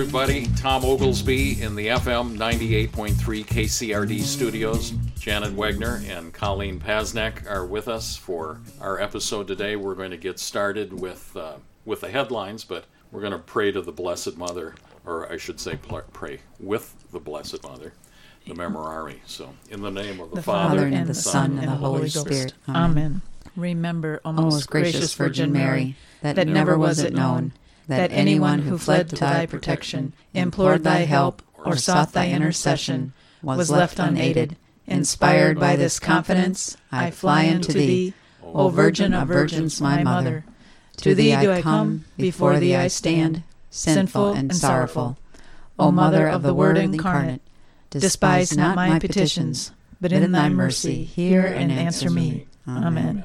[0.00, 0.46] everybody.
[0.56, 4.92] Tom Oglesby in the FM 98.3 KCRD studios.
[5.18, 9.76] Janet Wegner and Colleen Pasnek are with us for our episode today.
[9.76, 13.72] We're going to get started with uh, with the headlines, but we're going to pray
[13.72, 14.74] to the Blessed Mother,
[15.04, 15.78] or I should say,
[16.14, 17.92] pray with the Blessed Mother,
[18.46, 19.18] the Memorare.
[19.26, 22.08] So, in the name of the, the Father, Father, and the Son, and the Holy
[22.08, 22.54] Spirit.
[22.66, 23.20] Amen.
[23.54, 27.52] Remember, O most gracious Virgin Mary, that, that never was it known
[27.90, 33.12] that anyone who fled to thy protection, implored thy help, or sought thy intercession,
[33.42, 34.56] was left unaided.
[34.86, 40.44] Inspired by this confidence, I fly unto thee, O Virgin of Virgins, my Mother.
[40.98, 45.18] To thee do I come, before thee I stand, sinful and sorrowful.
[45.78, 47.42] O Mother of the Word incarnate,
[47.90, 52.46] despise not my petitions, but in thy mercy hear and answer me.
[52.68, 53.24] Amen.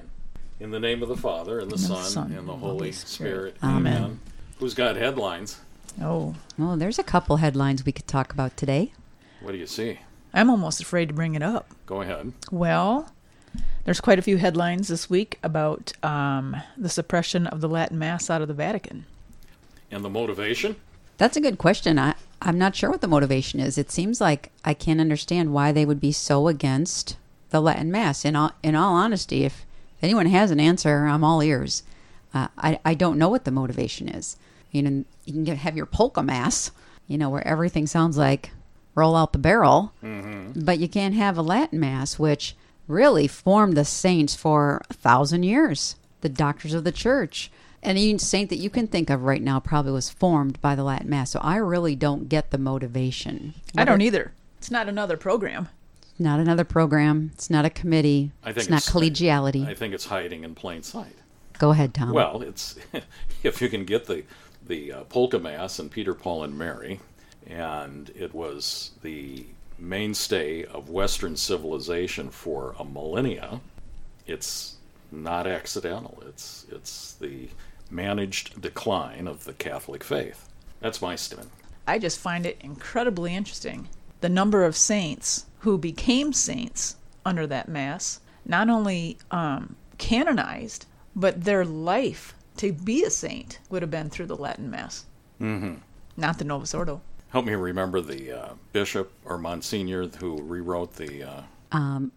[0.60, 3.56] In the name of the Father, and the, and Son, Son, and the Holy Spirit.
[3.56, 3.58] Spirit.
[3.62, 3.98] Amen.
[3.98, 4.20] Amen.
[4.60, 5.60] Who's got headlines?
[6.02, 6.36] Oh.
[6.58, 8.92] well, there's a couple headlines we could talk about today.
[9.42, 10.00] What do you see?
[10.34, 11.70] I'm almost afraid to bring it up.
[11.86, 12.34] Go ahead.
[12.52, 13.12] Well,
[13.86, 18.30] there's quite a few headlines this week about um, the suppression of the Latin Mass
[18.30, 19.06] out of the Vatican.
[19.92, 20.76] And the motivation?
[21.18, 21.98] That's a good question.
[22.00, 23.78] I, I'm not sure what the motivation is.
[23.78, 27.16] It seems like I can't understand why they would be so against
[27.52, 28.26] the Latin Mass.
[28.26, 29.66] In all, in all honesty, if
[30.02, 31.84] anyone has an answer, I'm all ears.
[32.34, 34.36] Uh, I, I don't know what the motivation is.
[34.76, 36.72] You know, you can get, have your polka mass,
[37.08, 38.52] you know, where everything sounds like
[38.94, 40.60] roll out the barrel, mm-hmm.
[40.62, 42.56] but you can't have a Latin mass, which
[42.88, 47.52] really formed the saints for a thousand years, the doctors of the church.
[47.84, 51.10] Any saint that you can think of right now probably was formed by the Latin
[51.10, 51.30] Mass.
[51.30, 53.54] So I really don't get the motivation.
[53.78, 54.32] I don't either.
[54.58, 55.70] It's not another program.
[56.18, 57.30] Not another program.
[57.34, 58.32] It's not a committee.
[58.42, 59.68] I think it's, it's not collegiality.
[59.68, 61.16] I think it's hiding in plain sight.
[61.60, 62.12] Go ahead, Tom.
[62.12, 62.76] Well, it's
[63.44, 64.24] if you can get the
[64.68, 67.00] the uh, polka mass and Peter, Paul, and Mary,
[67.48, 69.46] and it was the
[69.78, 73.60] mainstay of Western civilization for a millennia.
[74.26, 74.76] It's
[75.12, 76.24] not accidental.
[76.28, 77.50] It's it's the
[77.90, 80.50] managed decline of the Catholic faith.
[80.80, 81.52] That's my statement.
[81.88, 83.88] I just find it incredibly interesting
[84.22, 91.44] the number of saints who became saints under that mass, not only um, canonized, but
[91.44, 95.06] their life to be a saint would have been through the Latin Mass,
[95.40, 95.76] mm-hmm.
[96.18, 97.02] not the Novus Ordo.
[97.30, 101.24] Help me remember the uh, bishop or Monsignor who rewrote the.
[101.24, 102.12] Uh, um,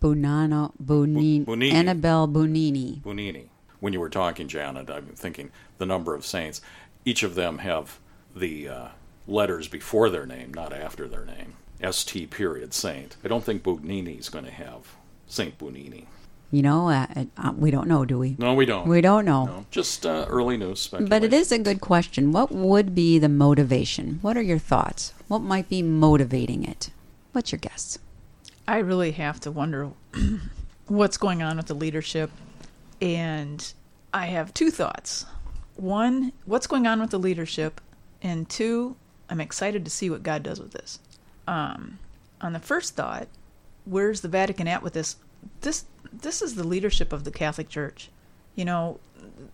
[0.00, 1.72] Bonanno, Bonini, Bonini.
[1.72, 3.00] Annibale Bugnini.
[3.00, 3.48] Bugnini.
[3.80, 6.60] When you were talking, Janet, I'm thinking the number of saints.
[7.04, 8.00] Each of them have
[8.34, 8.88] the uh,
[9.28, 11.54] letters before their name, not after their name.
[11.90, 12.28] St.
[12.28, 13.16] period saint.
[13.24, 14.96] I don't think Bugnini is going to have
[15.28, 16.06] Saint Bugnini.
[16.50, 18.34] You know, uh, uh, we don't know, do we?
[18.38, 18.88] No, we don't.
[18.88, 19.44] We don't know.
[19.44, 21.10] No, just uh, early news speculation.
[21.10, 22.32] But it is a good question.
[22.32, 24.18] What would be the motivation?
[24.22, 25.12] What are your thoughts?
[25.28, 26.88] What might be motivating it?
[27.32, 27.98] What's your guess?
[28.66, 29.90] I really have to wonder
[30.86, 32.30] what's going on with the leadership.
[33.02, 33.72] And
[34.14, 35.26] I have two thoughts.
[35.76, 37.80] One, what's going on with the leadership?
[38.22, 38.96] And two,
[39.28, 40.98] I'm excited to see what God does with this.
[41.46, 41.98] Um,
[42.40, 43.28] on the first thought,
[43.84, 45.16] where's the Vatican at with this?
[45.60, 48.10] This this is the leadership of the Catholic Church.
[48.54, 49.00] You know,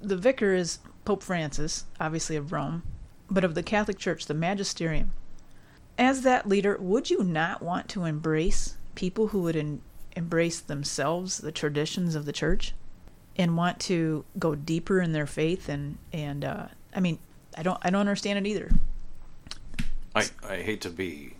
[0.00, 2.82] the vicar is Pope Francis, obviously of Rome,
[3.30, 5.12] but of the Catholic Church, the magisterium.
[5.98, 9.80] As that leader, would you not want to embrace people who would
[10.16, 12.74] embrace themselves, the traditions of the church,
[13.36, 15.68] and want to go deeper in their faith?
[15.68, 17.18] And and uh, I mean,
[17.56, 18.70] I don't I don't understand it either.
[20.14, 21.34] I I hate to be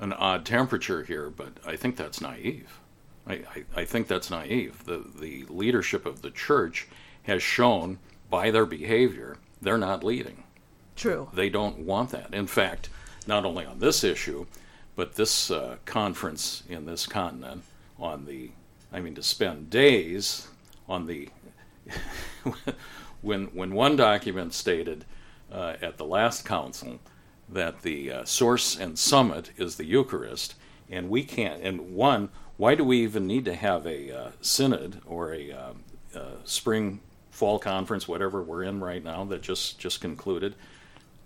[0.00, 2.80] an odd temperature here, but I think that's naive.
[3.26, 4.84] I, I, I think that's naive.
[4.84, 6.88] The, the leadership of the church
[7.24, 7.98] has shown
[8.30, 10.44] by their behavior they're not leading.
[10.94, 11.28] True.
[11.32, 12.32] They don't want that.
[12.34, 12.90] In fact,
[13.26, 14.46] not only on this issue,
[14.94, 17.64] but this uh, conference in this continent
[17.98, 18.50] on the,
[18.92, 20.48] I mean, to spend days
[20.88, 21.28] on the,
[23.22, 25.04] when, when one document stated
[25.50, 27.00] uh, at the last council
[27.48, 30.54] that the uh, source and summit is the Eucharist,
[30.90, 35.00] and we can't, and one, why do we even need to have a uh, synod
[35.06, 35.72] or a uh,
[36.14, 40.54] uh, spring fall conference, whatever we're in right now that just just concluded,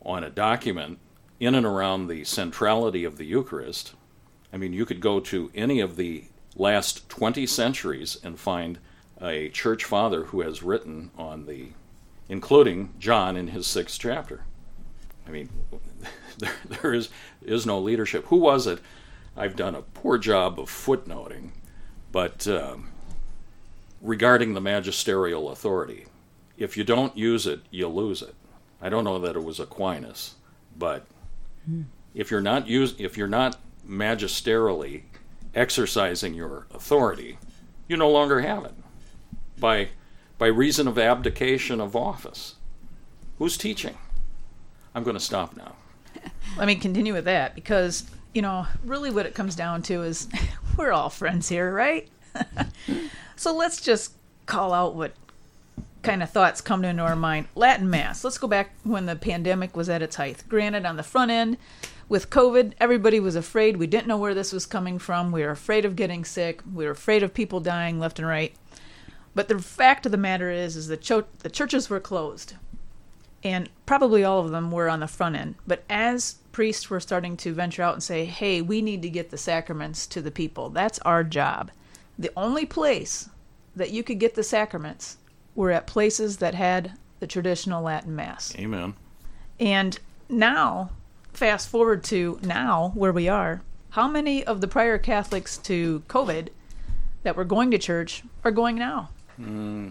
[0.02, 0.98] on a document
[1.38, 3.94] in and around the centrality of the Eucharist?
[4.52, 6.24] I mean, you could go to any of the
[6.56, 8.78] last 20 centuries and find
[9.20, 11.68] a church father who has written on the,
[12.28, 14.44] including John in his sixth chapter.
[15.26, 15.50] I mean,
[16.38, 17.10] there, there is
[17.42, 18.26] is no leadership.
[18.26, 18.80] Who was it?
[19.38, 21.52] I've done a poor job of footnoting,
[22.12, 22.88] but um,
[24.02, 26.06] regarding the magisterial authority,
[26.56, 28.34] if you don't use it, you lose it.
[28.82, 30.34] I don't know that it was Aquinas,
[30.76, 31.06] But
[32.14, 33.58] if you're not use, if you're not
[33.88, 35.02] magisterially
[35.54, 37.38] exercising your authority,
[37.88, 38.74] you no longer have it
[39.58, 39.88] by
[40.36, 42.54] by reason of abdication of office.
[43.38, 43.96] Who's teaching?
[44.94, 45.74] I'm going to stop now.
[46.56, 48.04] Let me continue with that because,
[48.38, 50.28] you know, really what it comes down to is
[50.76, 52.08] we're all friends here, right?
[53.34, 54.12] so let's just
[54.46, 55.10] call out what
[56.04, 57.48] kind of thoughts come into our mind.
[57.56, 58.22] Latin Mass.
[58.22, 60.44] Let's go back when the pandemic was at its height.
[60.48, 61.56] Granted, on the front end,
[62.08, 63.76] with COVID, everybody was afraid.
[63.76, 65.32] We didn't know where this was coming from.
[65.32, 66.62] We were afraid of getting sick.
[66.72, 68.54] We were afraid of people dying left and right.
[69.34, 72.54] But the fact of the matter is, is the, cho- the churches were closed,
[73.44, 75.54] and probably all of them were on the front end.
[75.66, 79.30] But as priests were starting to venture out and say, "Hey, we need to get
[79.30, 80.70] the sacraments to the people.
[80.70, 81.70] That's our job."
[82.18, 83.28] The only place
[83.76, 85.18] that you could get the sacraments
[85.54, 88.54] were at places that had the traditional Latin Mass.
[88.56, 88.94] Amen.
[89.60, 89.98] And
[90.28, 90.90] now,
[91.32, 96.48] fast forward to now where we are, how many of the prior Catholics to COVID
[97.22, 99.10] that were going to church are going now?
[99.36, 99.90] Hmm.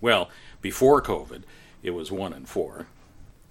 [0.00, 0.30] Well,
[0.62, 1.42] before COVID,
[1.82, 2.86] it was one in four.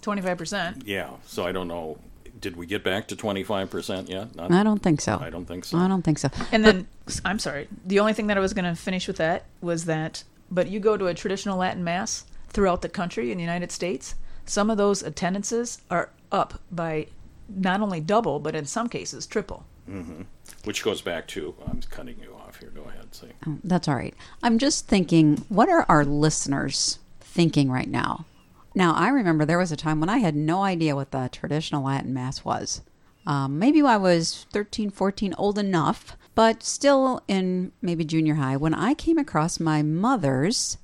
[0.02, 0.82] 25%.
[0.86, 1.10] Yeah.
[1.26, 1.98] So I don't know.
[2.40, 4.34] Did we get back to 25% yet?
[4.36, 5.18] Not, I don't think so.
[5.20, 5.76] I don't think so.
[5.76, 6.28] I don't think so.
[6.52, 6.86] And then,
[7.24, 10.22] I'm sorry, the only thing that I was going to finish with that was that,
[10.50, 14.14] but you go to a traditional Latin Mass throughout the country in the United States,
[14.46, 17.08] some of those attendances are up by
[17.48, 19.64] not only double, but in some cases triple.
[19.88, 20.22] Mm-hmm.
[20.64, 22.70] Which goes back to I'm cutting you off here.
[22.70, 23.14] Go ahead.
[23.14, 23.28] Say.
[23.46, 24.14] Oh, that's all right.
[24.42, 26.98] I'm just thinking, what are our listeners
[27.38, 28.26] thinking right now?
[28.74, 31.84] Now, I remember there was a time when I had no idea what the traditional
[31.84, 32.82] Latin Mass was.
[33.28, 38.74] Um, maybe I was 13, 14, old enough, but still in maybe junior high when
[38.74, 40.78] I came across my mother's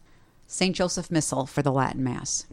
[0.46, 0.76] St.
[0.76, 2.46] Joseph Missal for the Latin Mass.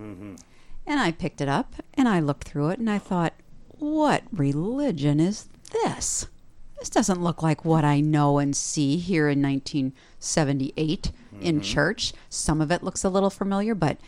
[0.87, 3.33] And I picked it up and I looked through it and I thought,
[3.67, 6.25] what religion is this?
[6.81, 12.11] This doesn't look like what I know and see here in 1978 in church.
[12.27, 13.99] Some of it looks a little familiar, but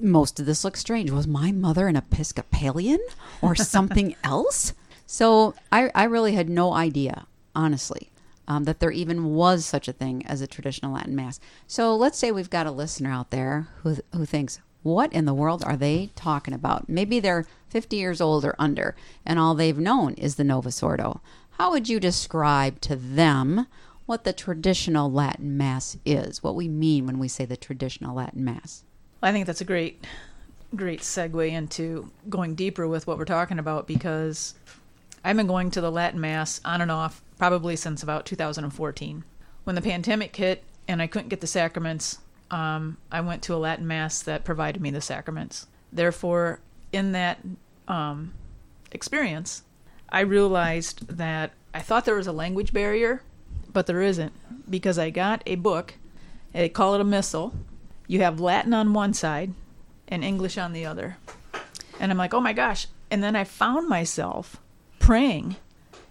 [0.00, 1.10] most of this looks strange.
[1.10, 3.00] Was my mother an Episcopalian
[3.42, 4.72] or something else?
[5.04, 8.08] So I, I really had no idea, honestly,
[8.48, 11.38] um, that there even was such a thing as a traditional Latin Mass.
[11.66, 15.34] So let's say we've got a listener out there who, who thinks, what in the
[15.34, 16.88] world are they talking about?
[16.88, 18.94] Maybe they're 50 years old or under,
[19.26, 21.20] and all they've known is the Novus Ordo.
[21.58, 23.66] How would you describe to them
[24.04, 26.42] what the traditional Latin Mass is?
[26.42, 28.84] What we mean when we say the traditional Latin Mass?
[29.22, 30.04] I think that's a great,
[30.74, 34.54] great segue into going deeper with what we're talking about because
[35.24, 39.24] I've been going to the Latin Mass on and off probably since about 2014.
[39.64, 42.18] When the pandemic hit and I couldn't get the sacraments,
[42.50, 45.66] um, I went to a Latin Mass that provided me the sacraments.
[45.90, 46.60] Therefore,
[46.92, 47.38] in that
[47.88, 48.34] um,
[48.92, 49.62] experience,
[50.16, 53.20] I realized that I thought there was a language barrier,
[53.70, 54.32] but there isn't
[54.70, 55.92] because I got a book.
[56.54, 57.52] They call it a missal.
[58.06, 59.52] You have Latin on one side
[60.08, 61.18] and English on the other.
[62.00, 62.86] And I'm like, oh my gosh.
[63.10, 64.56] And then I found myself
[65.00, 65.56] praying.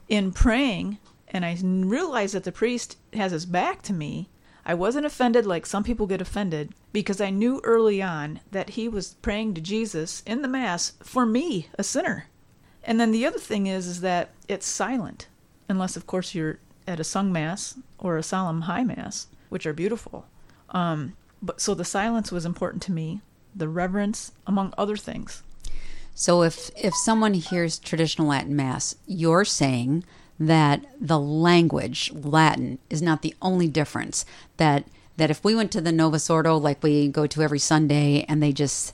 [0.08, 1.00] In praying,
[1.30, 4.30] and I realized that the priest has his back to me.
[4.68, 8.88] I wasn't offended like some people get offended because I knew early on that he
[8.88, 12.28] was praying to Jesus in the Mass for me, a sinner.
[12.86, 15.28] And then the other thing is, is that it's silent,
[15.68, 19.74] unless of course you're at a sung mass or a solemn high mass, which are
[19.74, 20.26] beautiful.
[20.70, 23.22] Um, but so the silence was important to me,
[23.56, 25.44] the reverence, among other things.
[26.14, 30.06] So if if someone hears traditional Latin Mass, you're saying
[30.40, 34.26] that the language Latin is not the only difference.
[34.58, 34.86] That
[35.18, 38.42] that if we went to the Novus Ordo like we go to every Sunday and
[38.42, 38.94] they just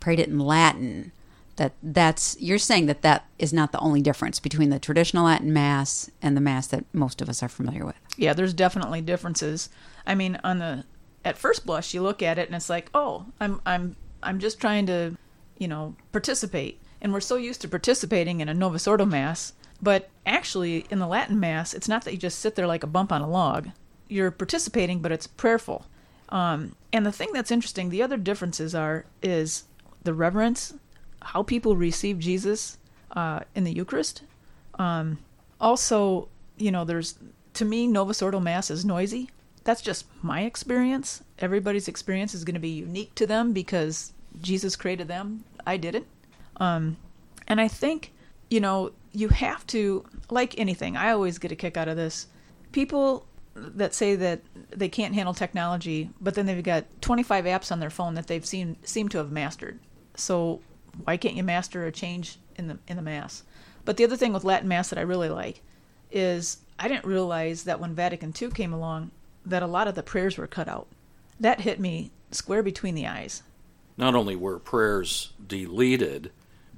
[0.00, 1.12] prayed it in Latin,
[1.60, 5.52] that that's you're saying that that is not the only difference between the traditional Latin
[5.52, 7.96] Mass and the Mass that most of us are familiar with.
[8.16, 9.68] Yeah, there's definitely differences.
[10.06, 10.84] I mean, on the
[11.22, 14.58] at first blush, you look at it and it's like, oh, I'm I'm I'm just
[14.58, 15.18] trying to,
[15.58, 16.80] you know, participate.
[17.02, 19.52] And we're so used to participating in a Novus Ordo Mass,
[19.82, 22.86] but actually in the Latin Mass, it's not that you just sit there like a
[22.86, 23.68] bump on a log.
[24.08, 25.84] You're participating, but it's prayerful.
[26.30, 29.64] Um, and the thing that's interesting, the other differences are is
[30.02, 30.72] the reverence,
[31.22, 32.78] how people receive Jesus
[33.12, 34.22] uh, in the Eucharist.
[34.78, 35.18] Um,
[35.60, 37.16] also, you know, there's
[37.54, 39.30] to me Novus Ordo Mass is noisy.
[39.64, 41.22] That's just my experience.
[41.38, 45.44] Everybody's experience is going to be unique to them because Jesus created them.
[45.66, 46.06] I didn't.
[46.56, 46.96] Um,
[47.46, 48.12] and I think,
[48.48, 52.28] you know, you have to, like anything, I always get a kick out of this.
[52.72, 57.80] People that say that they can't handle technology, but then they've got 25 apps on
[57.80, 59.78] their phone that they've seen seem to have mastered.
[60.14, 60.60] So
[61.04, 63.42] why can't you master a change in the in the mass.
[63.84, 65.62] But the other thing with Latin mass that I really like
[66.10, 69.10] is I didn't realize that when Vatican II came along
[69.44, 70.86] that a lot of the prayers were cut out.
[71.38, 73.42] That hit me square between the eyes.
[73.96, 76.30] Not only were prayers deleted,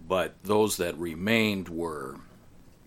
[0.09, 2.16] but those that remained were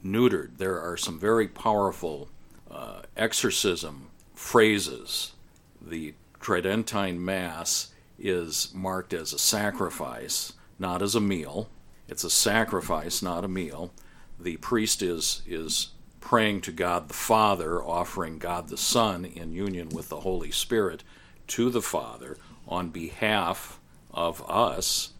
[0.03, 0.57] neutered.
[0.57, 2.29] There are some very powerful
[2.69, 5.33] uh, exorcism phrases.
[5.81, 11.69] The Tridentine Mass is marked as a sacrifice, not as a meal.
[12.07, 13.91] It's a sacrifice, not a meal.
[14.39, 15.89] The priest is is
[16.19, 21.03] praying to God the Father, offering God the Son in union with the Holy Spirit
[21.47, 23.79] to the Father on behalf
[24.11, 25.11] of us.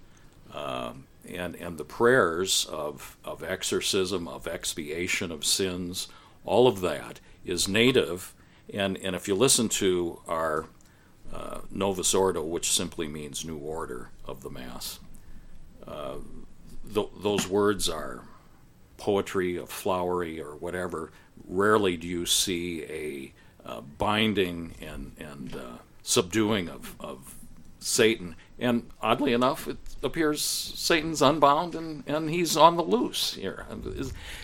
[0.52, 0.94] Uh,
[1.28, 6.08] and, and the prayers of, of exorcism, of expiation of sins,
[6.44, 8.34] all of that is native.
[8.74, 10.66] And, and if you listen to our
[11.34, 15.00] uh, Novus Ordo, which simply means new order of the Mass,
[15.88, 16.15] uh,
[16.94, 18.24] th- those words are
[18.98, 21.12] poetry of flowery or whatever.
[21.48, 23.34] Rarely do you see a
[23.65, 27.36] uh, binding and, and uh, subduing of, of
[27.80, 28.36] Satan.
[28.58, 33.65] And oddly enough, it appears Satan's unbound and, and he's on the loose here.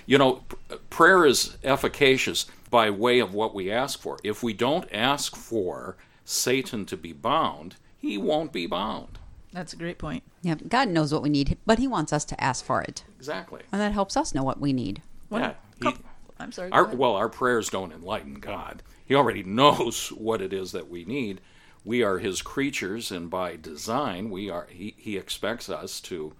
[0.05, 0.43] You know,
[0.89, 4.17] prayer is efficacious by way of what we ask for.
[4.23, 5.95] If we don't ask for
[6.25, 9.17] Satan to be bound, he won't be bound.
[9.51, 10.23] That's a great point.
[10.41, 13.03] Yeah, God knows what we need, but He wants us to ask for it.
[13.17, 13.61] Exactly.
[13.71, 15.01] And that helps us know what we need.
[15.29, 15.53] yeah.
[15.81, 15.93] He,
[16.39, 16.71] I'm sorry.
[16.71, 18.83] Our, well, our prayers don't enlighten God.
[19.05, 21.41] He already knows what it is that we need.
[21.83, 24.67] We are His creatures, and by design, we are.
[24.69, 26.33] He, he expects us to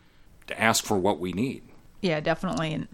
[0.47, 1.63] to ask for what we need.
[2.01, 2.73] Yeah, definitely.
[2.73, 2.87] And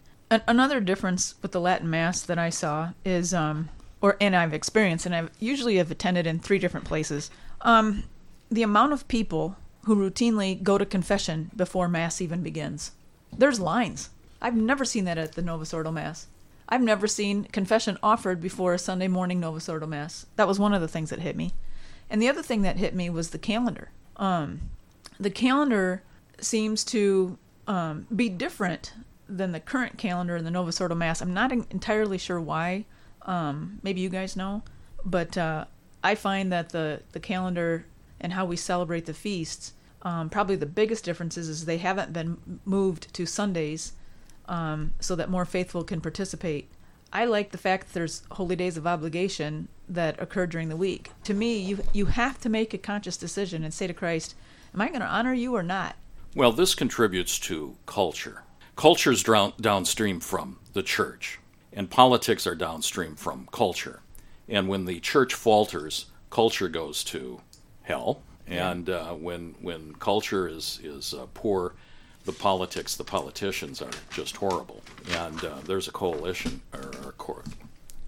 [0.47, 3.69] another difference with the Latin Mass that I saw is, um,
[4.01, 7.29] or and I've experienced, and I've usually have attended in three different places.
[7.61, 8.03] Um,
[8.49, 9.55] the amount of people
[9.87, 12.91] who routinely go to confession before Mass even begins.
[13.35, 14.09] There's lines.
[14.41, 16.27] I've never seen that at the Novus Ordo Mass.
[16.67, 20.25] I've never seen confession offered before a Sunday morning Novus Ordo Mass.
[20.35, 21.53] That was one of the things that hit me.
[22.09, 23.89] And the other thing that hit me was the calendar.
[24.17, 24.69] Um,
[25.17, 26.03] the calendar
[26.41, 28.91] seems to um, be different
[29.29, 31.21] than the current calendar in the Novus Ordo Mass.
[31.21, 32.83] I'm not entirely sure why.
[33.21, 34.63] Um, maybe you guys know,
[35.05, 35.63] but uh,
[36.03, 37.85] I find that the the calendar
[38.19, 42.37] and how we celebrate the feasts um, probably the biggest difference is, they haven't been
[42.65, 43.93] moved to Sundays
[44.47, 46.69] um, so that more faithful can participate.
[47.11, 51.11] I like the fact that there's holy days of obligation that occur during the week.
[51.23, 54.35] To me, you you have to make a conscious decision and say to Christ,
[54.73, 55.95] "Am I going to honor you or not?"
[56.35, 58.43] Well, this contributes to culture.
[58.75, 61.39] Culture is down, downstream from the church,
[61.71, 64.01] and politics are downstream from culture.
[64.49, 67.41] And when the church falters, culture goes to
[67.83, 71.73] hell, and uh, when when culture is is uh, poor,
[72.25, 74.81] the politics, the politicians are just horrible.
[75.11, 77.43] And uh, there's a coalition or, cor-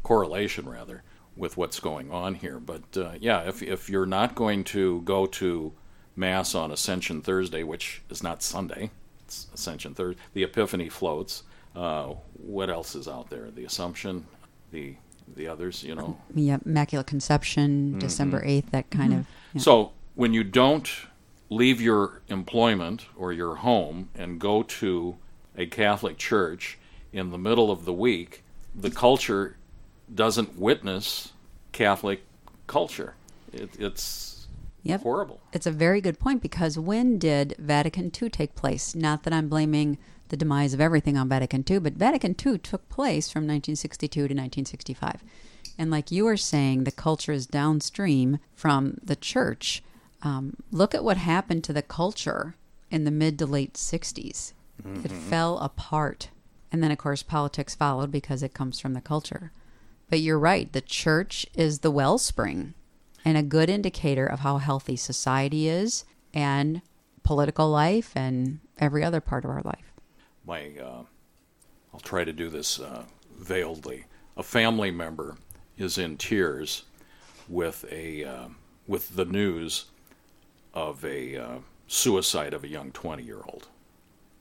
[0.04, 1.04] correlation rather
[1.36, 2.60] with what's going on here.
[2.60, 5.74] But uh, yeah, if if you're not going to go to
[6.16, 8.92] mass on Ascension Thursday, which is not Sunday,
[9.26, 10.22] it's Ascension Thursday.
[10.34, 11.44] The Epiphany floats.
[11.76, 13.52] Uh, what else is out there?
[13.52, 14.26] The Assumption,
[14.72, 14.96] the
[15.36, 16.18] the others, you know.
[16.34, 18.00] Yeah, Immaculate Conception, mm-hmm.
[18.00, 18.72] December eighth.
[18.72, 19.20] That kind mm-hmm.
[19.22, 19.28] of.
[19.54, 19.62] Yeah.
[19.62, 21.08] So when you don't
[21.50, 25.16] leave your employment or your home and go to
[25.56, 26.78] a Catholic church
[27.14, 28.44] in the middle of the week,
[28.76, 29.56] the culture
[30.14, 31.32] doesn't witness
[31.72, 32.26] Catholic
[32.68, 33.14] culture.
[33.54, 34.48] It, it's
[34.84, 35.04] yep.
[35.04, 35.40] horrible.
[35.54, 38.94] It's a very good point because when did Vatican II take place?
[38.94, 39.98] Not that I'm blaming
[40.28, 44.24] the demise of everything on Vatican II, but Vatican II took place from 1962 to
[44.24, 45.24] 1965.
[45.78, 49.82] And like you were saying, the culture is downstream from the church.
[50.22, 52.56] Um, look at what happened to the culture
[52.92, 54.54] in the mid to late 60s.
[54.82, 55.06] Mm-hmm.
[55.06, 56.30] It fell apart.
[56.72, 59.52] And then, of course, politics followed because it comes from the culture.
[60.10, 62.74] But you're right, the church is the wellspring
[63.24, 66.82] and a good indicator of how healthy society is and
[67.24, 69.94] political life and every other part of our life.
[70.46, 71.04] My, uh,
[71.94, 73.04] I'll try to do this uh,
[73.40, 74.06] veiledly.
[74.38, 75.38] A family member
[75.78, 76.84] is in tears
[77.48, 78.48] with a uh,
[78.88, 79.86] with the news
[80.74, 81.58] of a uh,
[81.88, 83.68] suicide of a young 20 year old.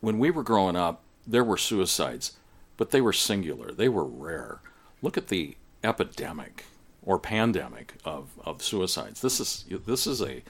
[0.01, 2.37] When we were growing up, there were suicides,
[2.77, 4.61] but they were singular, they were rare.
[5.03, 6.65] Look at the epidemic
[7.03, 9.21] or pandemic of, of suicides.
[9.21, 10.43] This is, this is a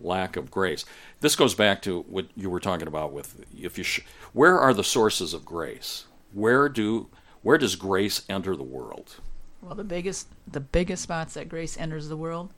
[0.00, 0.84] lack of grace.
[1.20, 4.74] This goes back to what you were talking about with if you sh- where are
[4.74, 6.06] the sources of grace?
[6.32, 7.08] Where do
[7.42, 9.16] where does grace enter the world?
[9.62, 12.52] Well, the biggest the biggest spots that grace enters the world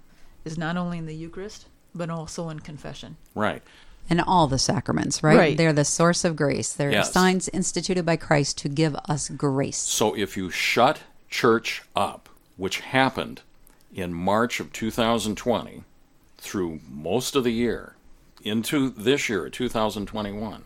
[0.45, 1.67] is not only in the Eucharist,
[1.99, 3.17] but also in confession.
[3.35, 3.63] Right.
[4.09, 5.37] And all the sacraments, right?
[5.37, 5.57] Right.
[5.57, 6.73] They're the source of grace.
[6.73, 7.13] They're Yes.
[7.13, 9.77] signs instituted by Christ to give us grace.
[9.77, 13.43] So if you shut church up, which happened
[13.95, 15.85] in March of 2020
[16.39, 17.97] through most of the year
[18.43, 20.65] into this year, 2021,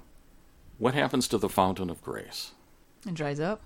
[0.78, 2.52] what happens to the fountain of grace?
[3.06, 3.60] It dries up.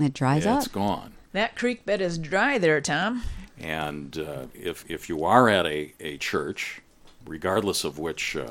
[0.00, 0.58] It dries It's up.
[0.60, 1.12] It's gone.
[1.32, 3.22] That creek bed is dry there, Tom.
[3.58, 6.81] And uh, if, if you are at a, a church,
[7.26, 8.48] regardless of which uh,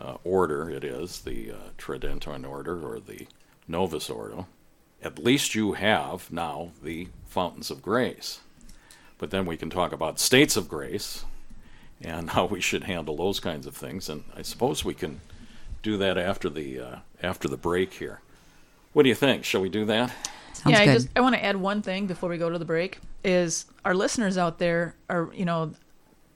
[0.00, 3.26] uh, order it is, the uh, Tridentine order or the
[3.68, 4.46] Novus Ordo,
[5.02, 8.40] at least you have now the fountains of grace.
[9.18, 11.24] But then we can talk about states of grace
[12.00, 14.08] and how we should handle those kinds of things.
[14.08, 15.20] And I suppose we can
[15.82, 18.20] do that after the uh, after the break here.
[18.92, 19.44] What do you think?
[19.44, 20.12] Shall we do that?
[20.52, 20.90] Sounds yeah, good.
[20.90, 23.66] I just I want to add one thing before we go to the break is
[23.84, 25.72] our listeners out there are you know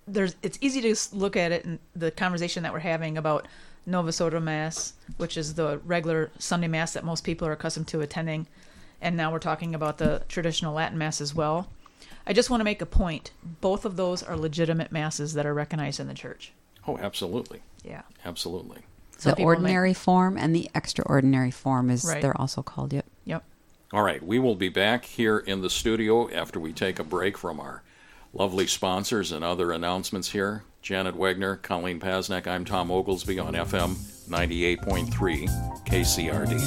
[0.06, 3.46] there's it's easy to look at it in the conversation that we're having about
[3.86, 8.00] Novus Ordo Mass, which is the regular Sunday Mass that most people are accustomed to
[8.00, 8.46] attending,
[9.00, 11.68] and now we're talking about the traditional Latin Mass as well.
[12.26, 13.30] I just want to make a point.
[13.60, 16.52] Both of those are legitimate masses that are recognized in the church.
[16.88, 18.02] Oh, absolutely, Yeah.
[18.24, 18.78] absolutely.
[19.18, 22.20] Some the people may- ordinary form and the extraordinary form is Right.
[22.20, 22.92] they're also called.
[22.92, 23.06] Yep.
[23.24, 23.44] Yep.
[23.92, 27.38] All right, we will be back here in the studio after we take a break
[27.38, 27.82] from our
[28.38, 30.62] lovely sponsors and other announcements here.
[30.82, 33.96] Janet Wegner, Colleen Pasnek, I'm Tom Oglesby on FM
[34.28, 35.48] 98.3
[35.86, 36.60] KCRD.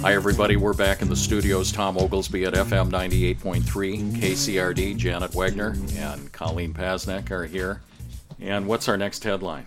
[0.00, 0.56] Hi, everybody.
[0.56, 1.72] We're back in the studios.
[1.72, 4.96] Tom Oglesby at FM 98.3 KCRD.
[4.96, 7.80] Janet Wegner and Colleen Pasnek are here.
[8.44, 9.66] And what's our next headline?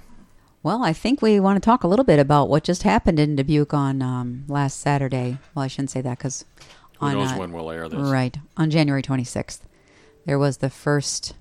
[0.62, 3.36] Well, I think we want to talk a little bit about what just happened in
[3.36, 5.40] Dubuque on um, last Saturday.
[5.56, 6.46] Well, I shouldn't say that because
[7.00, 8.00] Who on knows uh, when we'll air this?
[8.00, 9.62] right on January 26th,
[10.26, 11.34] there was the first.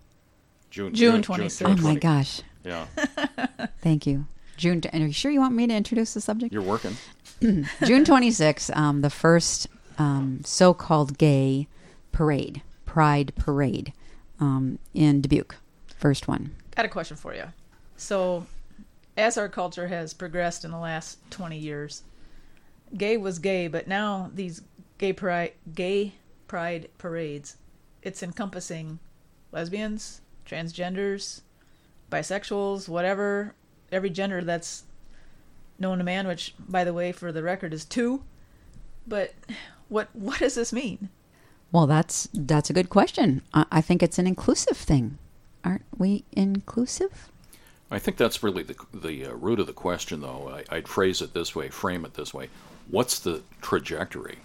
[0.70, 1.66] June, June 26th.
[1.66, 2.40] Oh my gosh!
[2.64, 2.86] Yeah,
[3.80, 4.82] Thank you, June.
[4.92, 6.52] And are you sure you want me to introduce the subject?
[6.52, 6.96] you're working.
[7.40, 7.66] June
[8.04, 9.66] 26th, um, the first
[9.98, 11.68] um, so-called gay
[12.12, 13.92] parade, Pride Parade,
[14.40, 15.56] um, in Dubuque.
[15.96, 16.54] First one.
[16.76, 17.44] Got a question for you.
[17.96, 18.46] So,
[19.16, 22.02] as our culture has progressed in the last 20 years,
[22.96, 24.60] gay was gay, but now these
[24.98, 26.12] gay pride, gay
[26.46, 27.56] pride parades,
[28.02, 28.98] it's encompassing
[29.52, 31.40] lesbians, transgenders,
[32.10, 33.54] bisexuals, whatever,
[33.90, 34.84] every gender that's
[35.78, 38.22] known to man, which, by the way, for the record, is two.
[39.06, 39.32] But
[39.88, 41.08] what what does this mean?
[41.72, 43.42] Well, that's that's a good question.
[43.54, 45.18] I, I think it's an inclusive thing.
[45.66, 47.28] Aren't we inclusive?
[47.90, 50.48] I think that's really the, the uh, root of the question, though.
[50.70, 52.50] I, I'd phrase it this way, frame it this way.
[52.88, 54.38] What's the trajectory?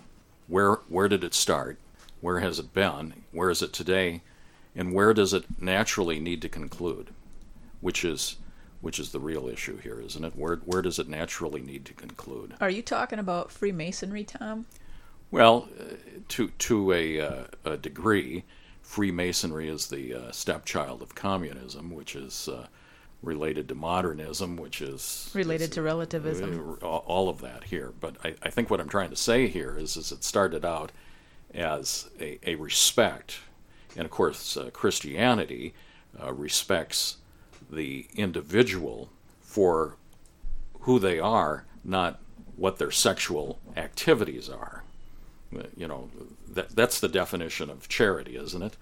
[0.48, 1.78] Where, where did it start?
[2.22, 3.14] Where has it been?
[3.32, 4.22] Where is it today?
[4.76, 7.10] And where does it naturally need to conclude?
[7.82, 8.38] Which is,
[8.82, 10.36] which is the real issue here, isn't it?
[10.36, 12.56] Where, where does it naturally need to conclude?
[12.60, 14.66] Are you talking about Freemasonry, Tom?
[15.30, 15.94] Well, uh,
[16.30, 18.44] to to a, uh, a degree,
[18.82, 22.68] Freemasonry is the uh, stepchild of communism, which is uh,
[23.24, 26.78] related to modernism, which is Related is- to relativism.
[26.82, 27.94] uh, all of that here.
[28.00, 30.92] But I, I think what I'm trying to say here is, is it started out
[31.54, 33.40] as a, a respect,
[33.96, 35.74] and of course, uh, Christianity
[36.22, 37.18] uh, respects
[37.70, 39.10] the individual
[39.42, 39.96] for
[40.82, 42.20] who they are, not
[42.56, 44.84] what their sexual activities are.
[45.76, 46.10] You know,
[46.54, 48.78] that, that's the definition of charity, isn't it?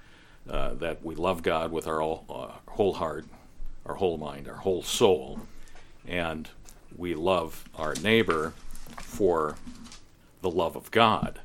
[0.50, 3.26] Uh, that we love God with our all, uh, whole heart,
[3.86, 5.42] our whole mind, our whole soul,
[6.08, 6.50] and
[6.96, 8.54] we love our neighbor
[8.98, 9.56] for
[10.42, 11.40] the love of God,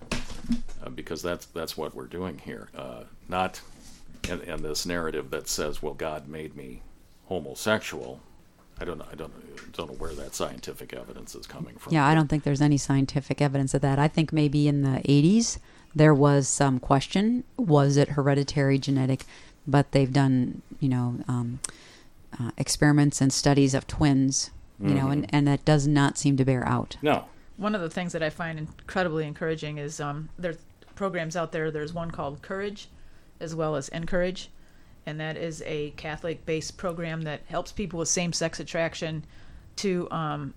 [0.83, 2.69] uh, because that's that's what we're doing here.
[2.75, 3.61] Uh, not
[4.29, 6.83] and, and this narrative that says, "Well, God made me
[7.27, 8.21] homosexual."
[8.81, 9.07] I don't know.
[9.11, 9.33] I don't
[9.73, 11.93] don't know where that scientific evidence is coming from.
[11.93, 13.99] Yeah, I don't think there's any scientific evidence of that.
[13.99, 15.59] I think maybe in the 80s
[15.95, 19.25] there was some question: was it hereditary, genetic?
[19.67, 21.61] But they've done, you know, um,
[22.39, 26.45] uh, experiments and studies of twins, you know, and, and that does not seem to
[26.45, 26.97] bear out.
[27.01, 27.25] No.
[27.57, 30.59] one of the things that I find incredibly encouraging is um, there's
[30.97, 31.71] programs out there.
[31.71, 32.89] There's one called Courage,
[33.41, 34.51] as well as Encourage,
[35.07, 39.25] and that is a Catholic-based program that helps people with same-sex attraction
[39.77, 40.55] to um,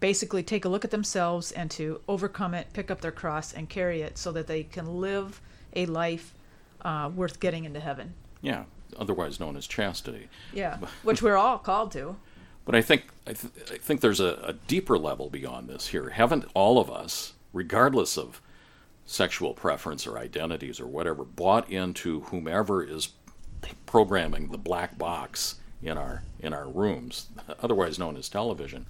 [0.00, 3.68] basically take a look at themselves and to overcome it, pick up their cross, and
[3.68, 5.40] carry it, so that they can live
[5.74, 6.34] a life
[6.82, 8.14] uh, worth getting into heaven.
[8.42, 8.64] Yeah.
[8.96, 10.28] Otherwise known as chastity.
[10.52, 12.16] Yeah, which we're all called to.
[12.64, 16.10] But I think I, th- I think there's a, a deeper level beyond this here.
[16.10, 18.40] Haven't all of us, regardless of
[19.04, 23.08] sexual preference or identities or whatever, bought into whomever is
[23.86, 27.28] programming the black box in our in our rooms,
[27.62, 28.86] otherwise known as television?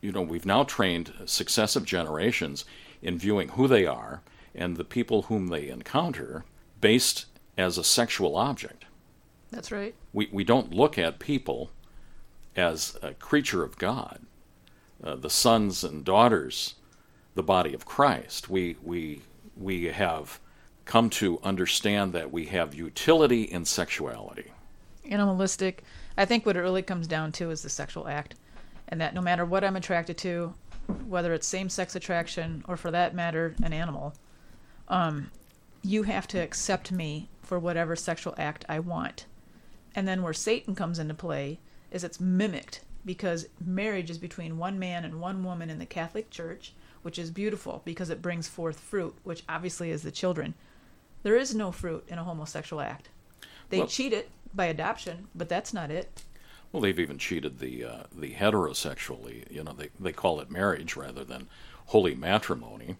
[0.00, 2.64] You know, we've now trained successive generations
[3.02, 4.22] in viewing who they are
[4.54, 6.44] and the people whom they encounter
[6.80, 8.86] based as a sexual object.
[9.50, 9.94] That's right.
[10.12, 11.70] We, we don't look at people
[12.56, 14.20] as a creature of God,
[15.02, 16.74] uh, the sons and daughters,
[17.34, 18.48] the body of Christ.
[18.48, 19.22] We, we,
[19.56, 20.40] we have
[20.90, 24.50] come to understand that we have utility in sexuality.
[25.08, 25.84] Animalistic.
[26.18, 28.34] I think what it really comes down to is the sexual act.
[28.88, 30.52] And that no matter what I'm attracted to,
[31.06, 34.14] whether it's same sex attraction or for that matter, an animal,
[34.88, 35.30] um,
[35.82, 39.26] you have to accept me for whatever sexual act I want.
[39.94, 41.60] And then where Satan comes into play
[41.92, 46.30] is it's mimicked because marriage is between one man and one woman in the Catholic
[46.30, 46.72] Church,
[47.02, 50.54] which is beautiful because it brings forth fruit, which obviously is the children.
[51.22, 53.08] There is no fruit in a homosexual act.
[53.68, 56.22] They Well- cheat it by adoption, but that's not it.
[56.72, 59.50] Well, they've even cheated the uh, the heterosexually.
[59.50, 61.48] You know, they they call it marriage rather than
[61.86, 62.96] holy matrimony,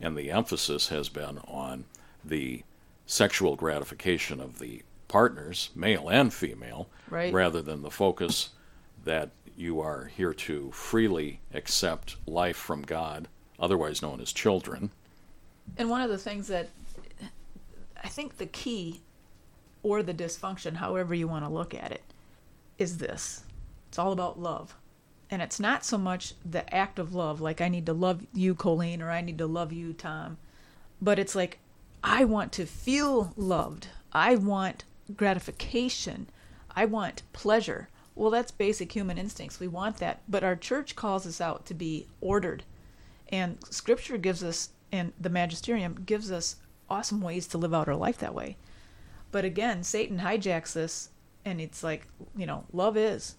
[0.00, 1.84] and the emphasis has been on
[2.24, 2.62] the
[3.06, 7.32] sexual gratification of the partners, male and female, Right.
[7.32, 8.50] rather than the focus
[9.04, 13.26] that you are here to freely accept life from God,
[13.58, 14.90] otherwise known as children.
[15.76, 16.68] And one of the things that
[18.02, 19.00] I think the key
[19.82, 22.02] or the dysfunction, however you want to look at it,
[22.78, 23.44] is this
[23.88, 24.74] it's all about love.
[25.30, 28.54] And it's not so much the act of love, like I need to love you,
[28.54, 30.38] Colleen, or I need to love you, Tom,
[31.02, 31.58] but it's like
[32.02, 33.88] I want to feel loved.
[34.12, 34.84] I want
[35.16, 36.28] gratification.
[36.74, 37.88] I want pleasure.
[38.14, 39.60] Well, that's basic human instincts.
[39.60, 40.20] We want that.
[40.28, 42.64] But our church calls us out to be ordered.
[43.30, 46.56] And scripture gives us, and the magisterium gives us
[46.90, 48.56] awesome ways to live out our life that way.
[49.30, 51.10] But again, Satan hijacks this,
[51.44, 53.36] and it's like, you know, love is.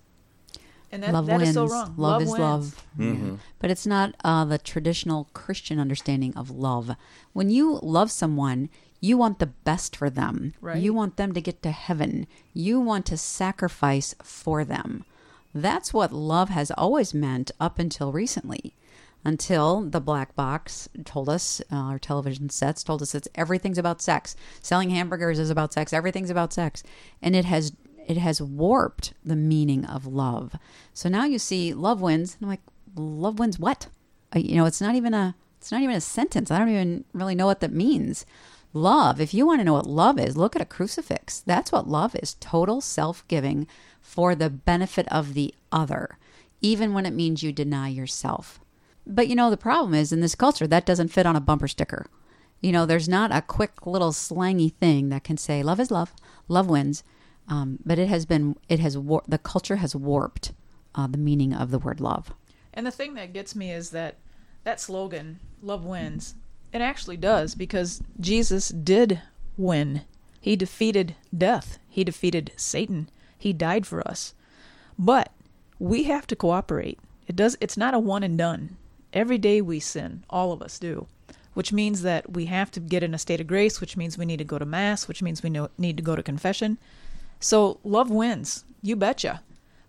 [0.92, 1.50] And that, love that wins.
[1.50, 1.94] is so wrong.
[1.98, 2.40] Love, is wins.
[2.40, 2.86] love.
[2.98, 3.36] Yeah.
[3.60, 6.96] But it's not uh, the traditional Christian understanding of love.
[7.34, 10.54] When you love someone, you want the best for them.
[10.62, 10.82] Right.
[10.82, 12.28] You want them to get to heaven.
[12.54, 15.06] You want to sacrifice for them.
[15.54, 18.74] That's what love has always meant up until recently.
[19.26, 24.02] Until the black box told us, uh, our television sets told us it's everything's about
[24.02, 24.36] sex.
[24.62, 25.92] Selling hamburgers is about sex.
[25.92, 26.84] Everything's about sex,
[27.22, 27.74] and it has
[28.08, 30.56] it has warped the meaning of love.
[30.94, 32.62] So now you see love wins, and I'm like,
[32.96, 33.88] love wins what?
[34.36, 36.50] Uh, you know, it's not even a it's not even a sentence.
[36.50, 38.26] I don't even really know what that means.
[38.72, 41.42] Love, if you want to know what love is, look at a crucifix.
[41.42, 43.68] That's what love is total self giving
[44.00, 46.18] for the benefit of the other,
[46.62, 48.60] even when it means you deny yourself.
[49.10, 51.68] But you know, the problem is in this culture, that doesn't fit on a bumper
[51.68, 52.06] sticker.
[52.62, 56.14] You know, there's not a quick little slangy thing that can say love is love,
[56.48, 57.04] love wins.
[57.48, 60.52] Um, but it has been, it has, war- the culture has warped
[60.94, 62.32] uh, the meaning of the word love.
[62.74, 64.18] And the thing that gets me is that
[64.64, 66.36] that slogan, love wins,
[66.72, 69.22] it actually does because Jesus did
[69.58, 70.02] win.
[70.40, 74.36] He defeated death, he defeated Satan, he died for us.
[75.00, 75.32] But
[75.80, 77.00] we have to cooperate.
[77.28, 78.78] It does it's not a one and done.
[79.14, 81.08] Every day we sin, all of us do.
[81.56, 84.26] Which means that we have to get in a state of grace, which means we
[84.26, 86.78] need to go to mass, which means we know, need to go to confession.
[87.40, 89.42] So love wins, you betcha.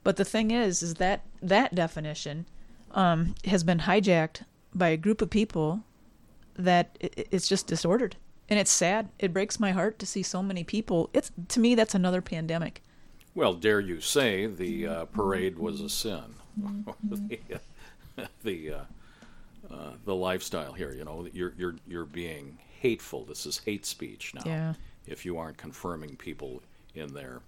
[0.02, 2.46] But the thing is, is that that definition
[2.92, 4.42] um, has been hijacked
[4.74, 5.80] by a group of people
[6.54, 8.16] that i- i- it's just disordered,
[8.48, 9.10] and it's sad.
[9.18, 11.10] It breaks my heart to see so many people.
[11.12, 12.82] It's to me that's another pandemic.
[13.34, 16.34] Well, dare you say the uh, parade was a sin?
[17.04, 17.38] the
[18.42, 18.80] the, uh,
[19.72, 23.24] uh, the lifestyle here, you know, you're you're you're being hateful.
[23.24, 24.42] This is hate speech now.
[24.44, 24.74] Yeah.
[25.06, 26.62] If you aren't confirming people
[26.94, 27.40] in their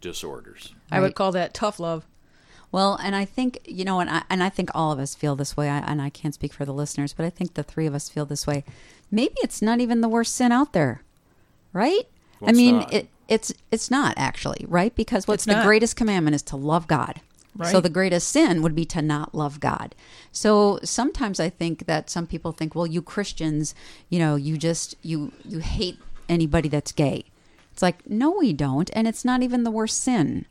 [0.00, 0.74] disorders.
[0.90, 2.04] I would call that tough love.
[2.70, 5.36] Well, and I think you know, and I and I think all of us feel
[5.36, 5.68] this way.
[5.68, 8.08] I, and I can't speak for the listeners, but I think the three of us
[8.08, 8.64] feel this way.
[9.10, 11.02] Maybe it's not even the worst sin out there,
[11.72, 12.08] right?
[12.40, 12.92] Well, I mean, not.
[12.92, 15.66] it it's it's not actually right because what's It's the not.
[15.66, 17.20] greatest commandment is to love God.
[17.70, 19.94] So the greatest sin would be to not love God.
[20.32, 23.74] So sometimes I think that some people think, well, you Christians,
[24.08, 27.26] you know, you just you you hate anybody that's gay.
[27.72, 30.46] It's like, no, we don't, and it's not even the worst sin.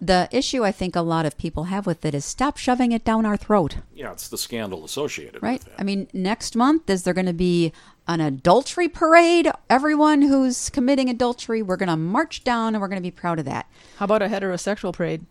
[0.00, 3.04] The issue I think a lot of people have with it is stop shoving it
[3.04, 5.62] down our throat, Yeah, it's the scandal associated right?
[5.64, 5.80] with that.
[5.80, 7.72] I mean, next month is there going to be
[8.08, 9.50] an adultery parade?
[9.68, 13.38] Everyone who's committing adultery, we're going to march down and we're going to be proud
[13.38, 13.66] of that.
[13.96, 15.26] How about a heterosexual parade?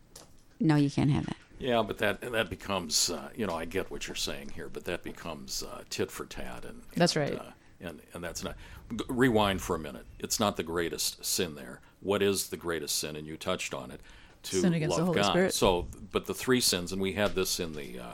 [0.61, 1.37] No, you can't have that.
[1.59, 4.85] Yeah, but that that becomes uh, you know I get what you're saying here, but
[4.85, 7.37] that becomes uh, tit for tat, and That's right.
[7.37, 8.55] Uh, and and that's not.
[9.07, 10.05] Rewind for a minute.
[10.19, 11.79] It's not the greatest sin there.
[12.01, 13.15] What is the greatest sin?
[13.15, 14.01] And you touched on it.
[14.43, 15.31] To Sin against the love Holy God.
[15.31, 15.53] Spirit.
[15.53, 18.13] So, but the three sins, and we had this in the uh,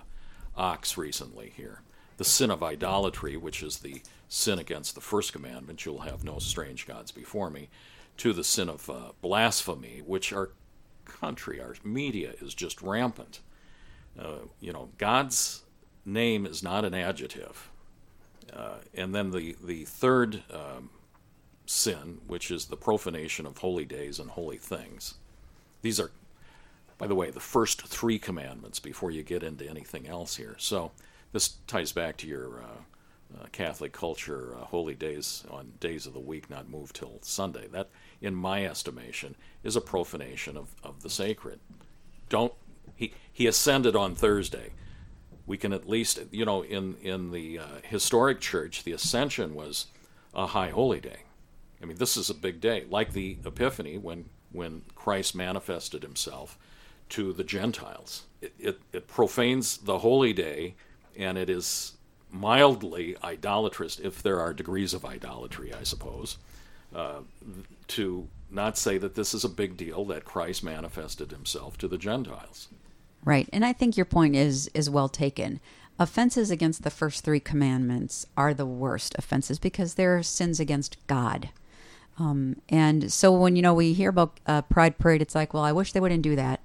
[0.58, 1.82] ox recently here.
[2.18, 6.40] The sin of idolatry, which is the sin against the first commandment, you'll have no
[6.40, 7.70] strange gods before me,
[8.18, 10.50] to the sin of uh, blasphemy, which our
[11.08, 13.42] country, our media is just rampant.
[14.20, 15.64] Uh, you know, God's
[16.06, 17.70] name is not an adjective.
[18.54, 20.90] Uh, and then the, the third um,
[21.66, 25.16] sin, which is the profanation of holy days and holy things.
[25.82, 26.12] These are,
[26.98, 30.56] by the way, the first three commandments before you get into anything else here.
[30.58, 30.92] So
[31.34, 36.14] this ties back to your uh, uh, Catholic culture, uh, holy days on days of
[36.14, 37.68] the week not moved till Sunday.
[37.68, 37.90] That,
[38.22, 41.60] in my estimation, is a profanation of, of the sacred.
[42.30, 42.54] Don't
[42.96, 44.72] he he ascended on Thursday.
[45.46, 49.88] We can at least, you know, in in the uh, historic church, the ascension was
[50.34, 51.22] a high holy day.
[51.82, 56.58] I mean, this is a big day, like the Epiphany when when Christ manifested himself
[57.10, 58.24] to the Gentiles.
[58.42, 60.76] It, it, it profanes the holy day,
[61.16, 61.94] and it is
[62.32, 66.38] mildly idolatrous, if there are degrees of idolatry, I suppose,
[66.98, 67.20] uh,
[67.88, 71.98] to not say that this is a big deal that Christ manifested himself to the
[71.98, 72.70] Gentiles.
[73.24, 73.48] Right.
[73.54, 75.60] And I think your point is is well taken.
[76.00, 81.50] Offenses against the first three commandments are the worst offenses because they're sins against God.
[82.20, 85.64] Um, and so when you know we hear about uh, Pride Parade, it's like, well,
[85.64, 86.62] I wish they wouldn't do that,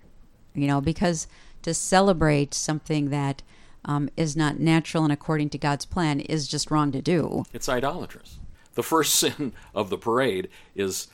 [0.54, 1.26] you know, because
[1.62, 3.42] to celebrate something that
[3.84, 7.44] um, is not natural and according to God's plan is just wrong to do.
[7.52, 8.38] It's idolatrous.
[8.74, 11.08] The first sin of the parade is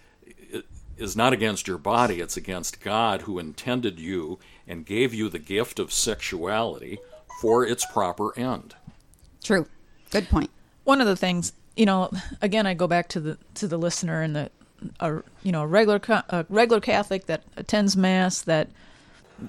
[0.97, 5.39] is not against your body, it's against God who intended you and gave you the
[5.39, 6.99] gift of sexuality
[7.41, 8.75] for its proper end.
[9.45, 9.67] True.
[10.11, 10.51] Good point.
[10.83, 12.11] one of the things you know
[12.43, 14.51] again i go back to the to the listener and the
[15.01, 18.69] a you know a regular ca- a regular catholic that attends mass that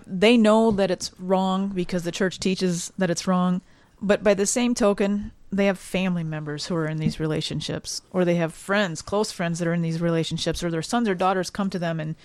[0.06, 3.62] they know that it's wrong because the church teaches that it's wrong
[4.02, 8.24] but by the same token they have family members who are in these relationships or
[8.24, 11.50] they have friends close friends that are in these relationships or their sons or daughters
[11.50, 12.16] come to them and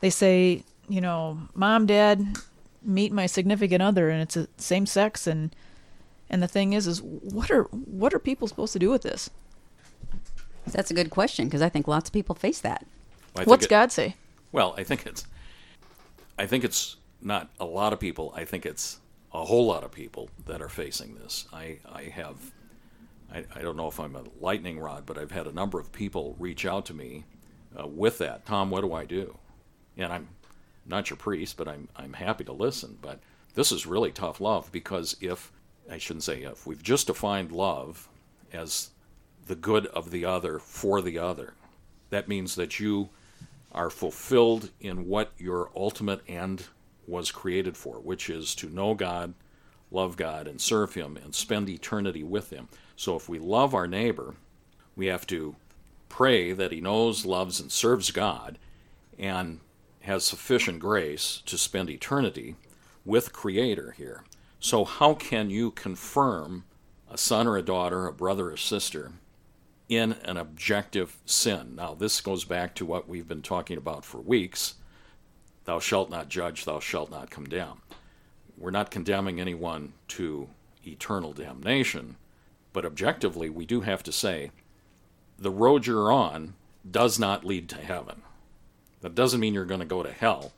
[0.00, 2.36] they say you know mom dad
[2.82, 5.54] meet my significant other and it's a same sex and
[6.30, 9.30] and the thing is, is what are what are people supposed to do with this?
[10.66, 12.86] That's a good question because I think lots of people face that.
[13.34, 14.14] I think What's it- God say?
[14.52, 15.26] Well, I think it's
[16.38, 18.32] I think it's not a lot of people.
[18.36, 19.00] I think it's
[19.34, 21.46] a whole lot of people that are facing this.
[21.52, 22.52] I, I have
[23.32, 25.92] I, I don't know if I'm a lightning rod, but I've had a number of
[25.92, 27.24] people reach out to me
[27.78, 28.46] uh, with that.
[28.46, 29.38] Tom, what do I do?
[29.96, 30.28] And I'm
[30.86, 32.98] not your priest, but I'm I'm happy to listen.
[33.00, 33.20] But
[33.54, 35.52] this is really tough love because if
[35.90, 38.08] I shouldn't say if we've just defined love
[38.52, 38.90] as
[39.46, 41.54] the good of the other for the other,
[42.10, 43.10] that means that you
[43.72, 46.64] are fulfilled in what your ultimate end
[47.06, 49.34] was created for, which is to know God,
[49.90, 52.68] love God, and serve Him, and spend eternity with Him.
[53.00, 54.34] So if we love our neighbor,
[54.94, 55.56] we have to
[56.10, 58.58] pray that he knows, loves, and serves God
[59.18, 59.60] and
[60.02, 62.56] has sufficient grace to spend eternity
[63.06, 64.24] with Creator here.
[64.58, 66.64] So, how can you confirm
[67.10, 69.12] a son or a daughter, a brother or sister,
[69.88, 71.76] in an objective sin?
[71.76, 74.74] Now, this goes back to what we've been talking about for weeks
[75.64, 77.80] thou shalt not judge, thou shalt not condemn.
[78.58, 80.50] We're not condemning anyone to
[80.86, 82.16] eternal damnation,
[82.72, 84.50] but objectively, we do have to say
[85.38, 86.54] the road you're on
[86.88, 88.22] does not lead to heaven.
[89.00, 90.52] That doesn't mean you're going to go to hell,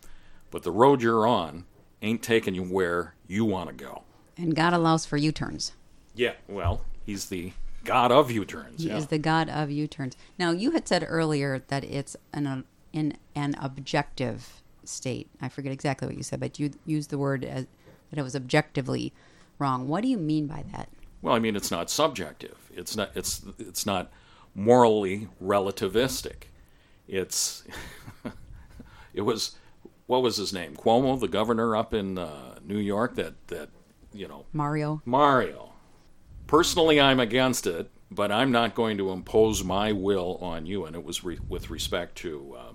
[0.51, 1.64] but the road you're on
[2.01, 4.03] ain't taking you where you want to go.
[4.37, 5.72] And God allows for U turns.
[6.14, 7.53] Yeah, well, he's the
[7.85, 8.83] God of U turns.
[8.83, 8.96] He Yeah.
[8.98, 10.16] is the God of U turns.
[10.38, 15.29] Now, you had said earlier that it's an, in an objective state.
[15.40, 17.66] I forget exactly what you said, but you used the word as,
[18.11, 19.12] that it was objectively
[19.59, 19.87] wrong.
[19.88, 20.88] What do you mean by that?
[21.23, 22.59] Well, I mean, it's not subjective.
[22.75, 23.11] It's not.
[23.15, 24.11] It's it's not
[24.55, 26.45] morally relativistic.
[27.09, 27.65] It's.
[29.15, 29.53] it was.
[30.07, 30.75] What was his name?
[30.75, 33.15] Cuomo, the governor up in uh, New York.
[33.15, 33.69] That that
[34.13, 35.01] you know Mario?
[35.05, 35.73] Mario.
[36.49, 40.85] Personally, I'm against it, but I'm not going to impose my will on you.
[40.85, 42.73] And it was re- with respect to uh,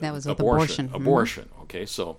[0.00, 0.86] That was abortion.
[0.86, 0.88] abortion.
[0.88, 0.94] Mhm.
[0.94, 1.48] Abortion.
[1.62, 2.18] Okay, so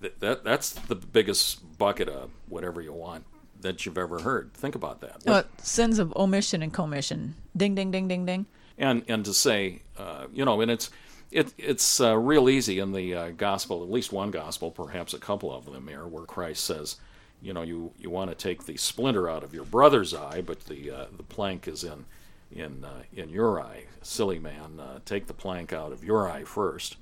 [0.00, 3.26] th- that that's the biggest bucket of whatever you want
[3.60, 4.52] that you've ever heard.
[4.54, 5.26] Think about that.
[5.26, 7.34] Uh, sins of omission and commission.
[7.56, 8.46] Ding, ding, ding, ding, ding.
[8.78, 10.90] and and to say, uh, you know, and it's
[11.30, 15.18] it, it's uh, real easy in the uh, gospel, at least one gospel, perhaps a
[15.18, 16.96] couple of them here, where Christ says,
[17.42, 20.60] you know, you, you want to take the splinter out of your brother's eye, but
[20.60, 22.04] the uh, the plank is in
[22.52, 23.84] in uh, in your eye.
[24.02, 26.96] Silly man, uh, take the plank out of your eye first.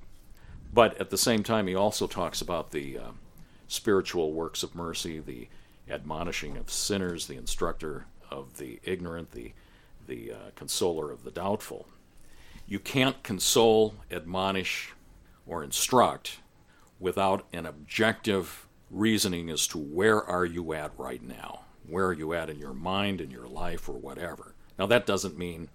[0.73, 2.99] But at the same time, he also talks about the
[3.69, 5.47] spiritual works of mercy, the
[5.89, 9.53] admonishing of sinners, the instructor of the ignorant, the
[10.07, 11.87] the uh, consoler of the doubtful.
[12.67, 14.93] You can't console, admonish,
[15.47, 16.39] or instruct
[16.99, 21.61] without an objective reasoning as to where are you at right now?
[21.87, 24.55] Where are you at in your mind, in your life, or whatever?
[24.79, 25.69] Now, that doesn't mean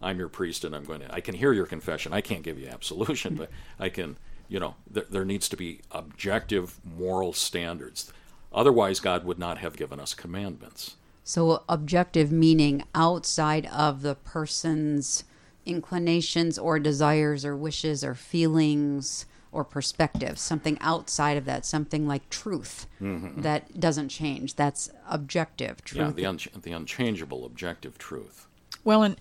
[0.00, 2.12] I'm your priest and I'm going to, I can hear your confession.
[2.12, 4.16] I can't give you absolution, but I can,
[4.48, 8.12] you know, there, there needs to be objective moral standards.
[8.56, 10.96] Otherwise, God would not have given us commandments.
[11.22, 15.24] So, objective meaning outside of the person's
[15.66, 22.28] inclinations or desires or wishes or feelings or perspectives, something outside of that, something like
[22.30, 23.42] truth mm-hmm.
[23.42, 24.54] that doesn't change.
[24.54, 26.16] That's objective Yeah, truth.
[26.16, 28.46] the, unch- the unchangeable objective truth.
[28.84, 29.16] Well, and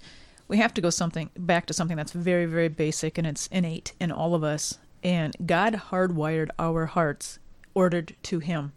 [0.47, 3.93] we have to go something back to something that's very, very basic and it's innate
[3.99, 4.77] in all of us.
[5.03, 7.39] And God hardwired our hearts
[7.73, 8.73] ordered to Him.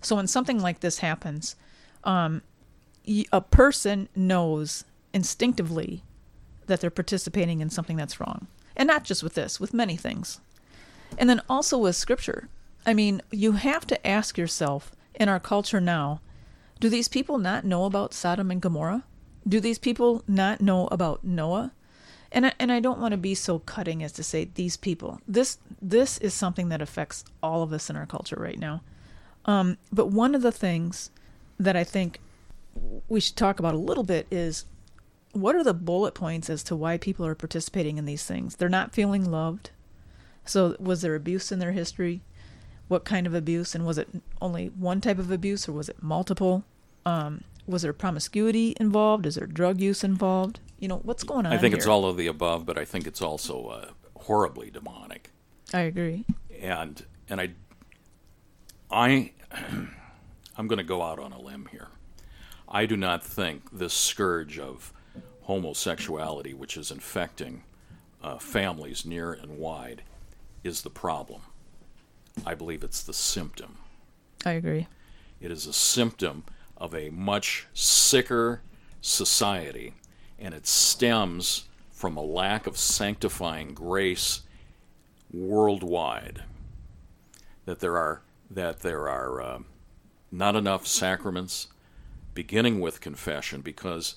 [0.00, 1.56] So when something like this happens,
[2.04, 2.42] um,
[3.32, 6.04] a person knows instinctively
[6.66, 8.46] that they're participating in something that's wrong.
[8.76, 10.40] And not just with this, with many things.
[11.16, 12.48] And then also with Scripture.
[12.86, 16.20] I mean, you have to ask yourself in our culture now
[16.80, 19.04] do these people not know about Sodom and Gomorrah?
[19.46, 21.72] Do these people not know about Noah?
[22.30, 25.20] And I, and I don't want to be so cutting as to say these people.
[25.26, 28.82] This this is something that affects all of us in our culture right now.
[29.44, 31.10] Um, but one of the things
[31.58, 32.20] that I think
[33.08, 34.64] we should talk about a little bit is
[35.32, 38.56] what are the bullet points as to why people are participating in these things?
[38.56, 39.70] They're not feeling loved.
[40.44, 42.22] So was there abuse in their history?
[42.88, 43.74] What kind of abuse?
[43.74, 44.08] And was it
[44.40, 46.64] only one type of abuse or was it multiple?
[47.04, 49.26] Um, was there promiscuity involved?
[49.26, 50.60] Is there drug use involved?
[50.78, 51.52] You know, what's going on?
[51.52, 55.30] I think it's all of the above, but I think it's also uh, horribly demonic.
[55.74, 56.24] I agree.
[56.60, 57.50] and and I
[58.90, 59.32] I
[60.56, 61.88] I'm going to go out on a limb here.
[62.68, 64.92] I do not think this scourge of
[65.42, 67.62] homosexuality, which is infecting
[68.22, 70.02] uh, families near and wide,
[70.64, 71.42] is the problem.
[72.44, 73.78] I believe it's the symptom.
[74.44, 74.86] I agree.
[75.40, 76.44] It is a symptom
[76.76, 78.62] of a much sicker
[79.00, 79.94] society,
[80.38, 84.42] and it stems from a lack of sanctifying grace
[85.32, 86.42] worldwide.
[87.64, 89.58] That there are that there are uh,
[90.30, 91.68] not enough sacraments,
[92.34, 94.14] beginning with confession, because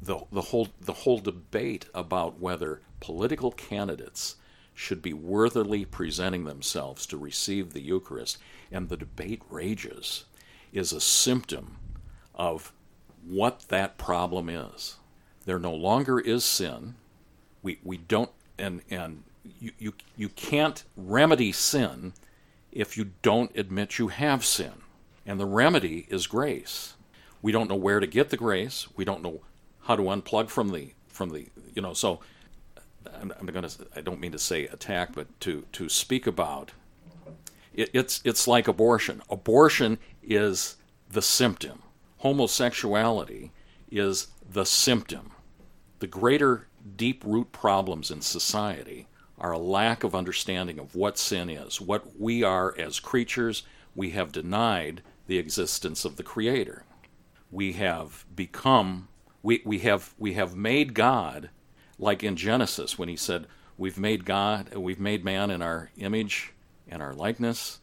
[0.00, 4.36] the the whole the whole debate about whether political candidates
[4.74, 8.38] should be worthily presenting themselves to receive the Eucharist,
[8.72, 10.24] and the debate rages,
[10.72, 11.76] is a symptom
[12.34, 12.72] of
[13.26, 14.96] what that problem is.
[15.44, 16.94] There no longer is sin.
[17.62, 19.22] We we don't and and
[19.60, 22.12] you you, you can't remedy sin
[22.74, 24.72] if you don't admit you have sin.
[25.24, 26.94] And the remedy is grace.
[27.40, 28.88] We don't know where to get the grace.
[28.96, 29.40] We don't know
[29.82, 32.20] how to unplug from the from the you know so
[33.20, 36.72] I'm, I'm going to I don't mean to say attack but to to speak about
[37.74, 39.22] it, it's it's like abortion.
[39.30, 40.76] Abortion is
[41.10, 41.82] the symptom.
[42.18, 43.52] Homosexuality
[43.90, 45.32] is the symptom.
[45.98, 49.06] The greater deep root problems in society
[49.52, 53.62] a lack of understanding of what sin is, what we are as creatures.
[53.94, 56.84] We have denied the existence of the Creator.
[57.50, 59.08] We have become
[59.42, 61.50] we, we have we have made God
[61.98, 66.52] like in Genesis when he said, We've made God we've made man in our image
[66.88, 67.80] and our likeness.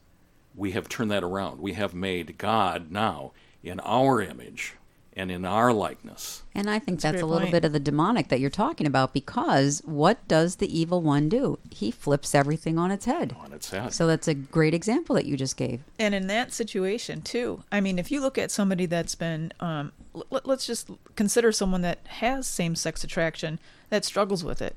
[0.55, 1.61] We have turned that around.
[1.61, 3.31] We have made God now
[3.63, 4.75] in our image
[5.13, 6.43] and in our likeness.
[6.55, 7.51] And I think a that's great a little point.
[7.51, 11.59] bit of the demonic that you're talking about because what does the evil one do?
[11.69, 13.35] He flips everything on its head.
[13.43, 13.93] On its head.
[13.93, 15.81] So that's a great example that you just gave.
[15.99, 19.91] And in that situation too, I mean, if you look at somebody that's been, um,
[20.15, 23.59] l- let's just consider someone that has same-sex attraction
[23.89, 24.75] that struggles with it,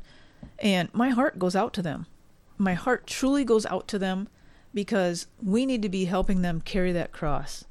[0.58, 2.06] and my heart goes out to them.
[2.58, 4.28] My heart truly goes out to them
[4.72, 7.64] because we need to be helping them carry that cross.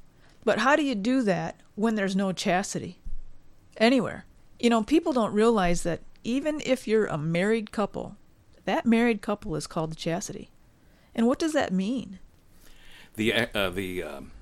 [0.44, 2.98] But how do you do that when there's no chastity
[3.76, 4.24] anywhere?
[4.58, 8.16] You know, people don't realize that even if you're a married couple,
[8.64, 10.50] that married couple is called chastity.
[11.14, 12.18] And what does that mean?
[13.16, 14.32] The uh, the um,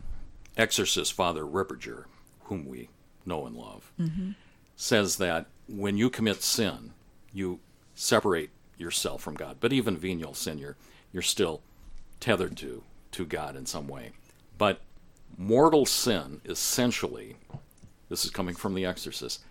[0.57, 2.05] exorcist Father Ripperger,
[2.45, 2.89] whom we
[3.26, 3.93] know and love,
[4.76, 6.93] says that when you commit sin,
[7.33, 7.61] you
[7.95, 9.59] separate yourself from God.
[9.61, 10.76] But even venial sin, you're
[11.12, 11.62] you're still
[12.20, 14.12] tethered to to God in some way.
[14.57, 14.80] But
[15.37, 17.37] mortal sin essentially,
[18.09, 19.43] this is coming from The Exorcist,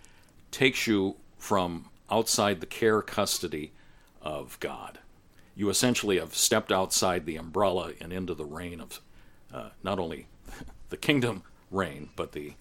[0.50, 3.72] takes you from outside the care custody
[4.20, 4.98] of God.
[5.54, 9.00] You essentially have stepped outside the umbrella and into the reign of
[9.52, 10.26] uh, not only
[10.90, 12.54] the kingdom reign, but the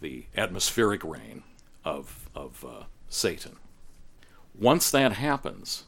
[0.00, 1.42] the atmospheric reign
[1.84, 3.56] of of uh, Satan.
[4.58, 5.84] Once that happens,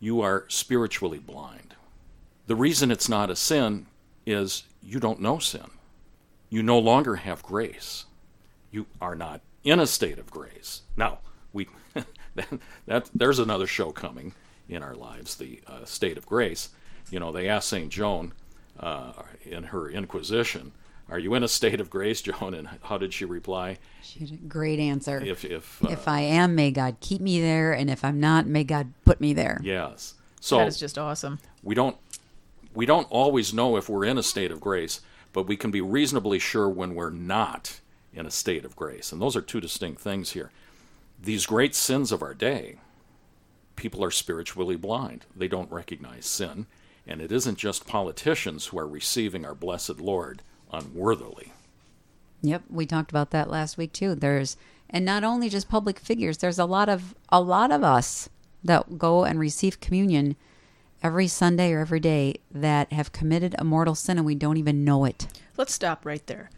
[0.00, 1.74] you are spiritually blind.
[2.46, 3.86] The reason it's not a sin
[4.26, 5.70] is you don't know sin.
[6.50, 8.06] You no longer have grace.
[8.70, 10.82] You are not in a state of grace.
[10.96, 11.18] Now,
[11.52, 11.68] we
[12.34, 12.48] that,
[12.86, 14.34] that there's another show coming
[14.68, 16.70] in our lives, the uh, state of grace.
[17.10, 17.90] You know, they asked St.
[17.90, 18.32] Joan
[18.78, 19.12] uh,
[19.44, 20.72] in her Inquisition,
[21.08, 22.54] Are you in a state of grace, Joan?
[22.54, 23.78] And how did she reply?
[24.02, 25.20] She had a great answer.
[25.20, 28.46] If, if, uh, if I am, may God keep me there, and if I'm not,
[28.46, 29.60] may God put me there.
[29.62, 30.14] Yes.
[30.40, 31.40] So that is just awesome.
[31.62, 31.96] we don't
[32.74, 35.00] we don't always know if we're in a state of grace,
[35.38, 37.78] but we can be reasonably sure when we're not
[38.12, 39.12] in a state of grace.
[39.12, 40.50] And those are two distinct things here.
[41.22, 42.78] These great sins of our day,
[43.76, 45.26] people are spiritually blind.
[45.36, 46.66] They don't recognize sin.
[47.06, 51.52] And it isn't just politicians who are receiving our blessed Lord unworthily.
[52.42, 54.16] Yep, we talked about that last week too.
[54.16, 54.56] There's
[54.90, 58.28] and not only just public figures, there's a lot of a lot of us
[58.64, 60.34] that go and receive communion
[61.02, 64.84] every Sunday or every day that have committed a mortal sin and we don't even
[64.84, 65.26] know it.
[65.56, 66.50] Let's stop right there.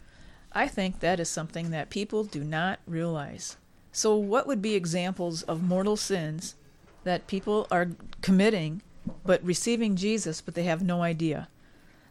[0.51, 3.57] I think that is something that people do not realize.
[3.91, 6.55] So, what would be examples of mortal sins
[7.03, 7.89] that people are
[8.21, 8.81] committing
[9.25, 11.47] but receiving Jesus, but they have no idea?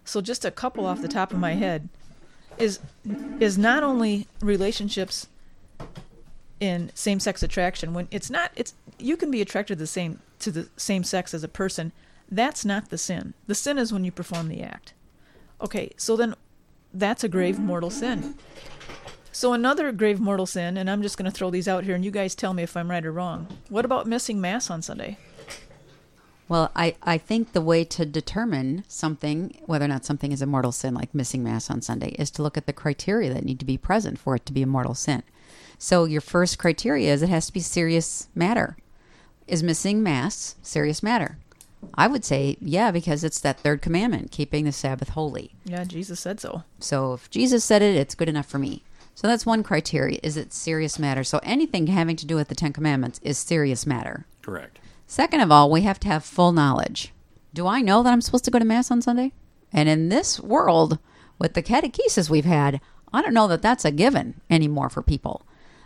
[0.04, 1.88] So, just a couple off the top of my head
[2.58, 2.80] is
[3.38, 5.28] is not only relationships
[6.60, 10.50] in same-sex attraction when it's not it's you can be attracted to the same to
[10.50, 11.90] the same sex as a person
[12.30, 14.92] that's not the sin the sin is when you perform the act
[15.60, 16.34] okay so then
[16.92, 18.34] that's a grave mortal sin
[19.32, 22.04] so another grave mortal sin and i'm just going to throw these out here and
[22.04, 25.16] you guys tell me if i'm right or wrong what about missing mass on sunday
[26.48, 30.46] Well, I, I think the way to determine something, whether or not something is a
[30.46, 33.60] mortal sin, like missing Mass on Sunday, is to look at the criteria that need
[33.60, 35.22] to be present for it to be a mortal sin.
[35.78, 38.76] So, your first criteria is it has to be serious matter.
[39.46, 41.38] Is missing Mass serious matter?
[41.94, 45.54] I would say, yeah, because it's that third commandment, keeping the Sabbath holy.
[45.64, 48.82] yeah jesus said so So, if Jesus said it, it's good enough for me.
[49.14, 50.18] So, that's one criteria.
[50.22, 51.24] Is it serious matter?
[51.24, 54.26] So, anything having to do with the Ten Commandments is serious matter.
[54.42, 54.78] Correct.
[55.06, 57.12] Second of all, we have to have full knowledge.
[57.52, 59.32] Do I know that I'm supposed to go to Mass on Sunday?
[59.72, 60.98] And in this world,
[61.38, 62.80] with the catechesis we've had,
[63.12, 65.42] I don't know that that's a given anymore for people.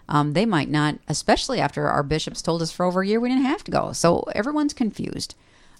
[0.09, 3.31] Um, they might not, especially after our bishops told us for over a year we
[3.31, 3.93] didn't have to go.
[3.93, 5.35] So everyone's confused.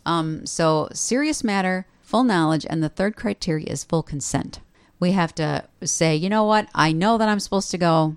[0.07, 4.61] Um, so, serious matter, full knowledge, and the third criteria is full consent.
[5.01, 6.69] We have to say, you know what?
[6.75, 8.17] I know that I'm supposed to go,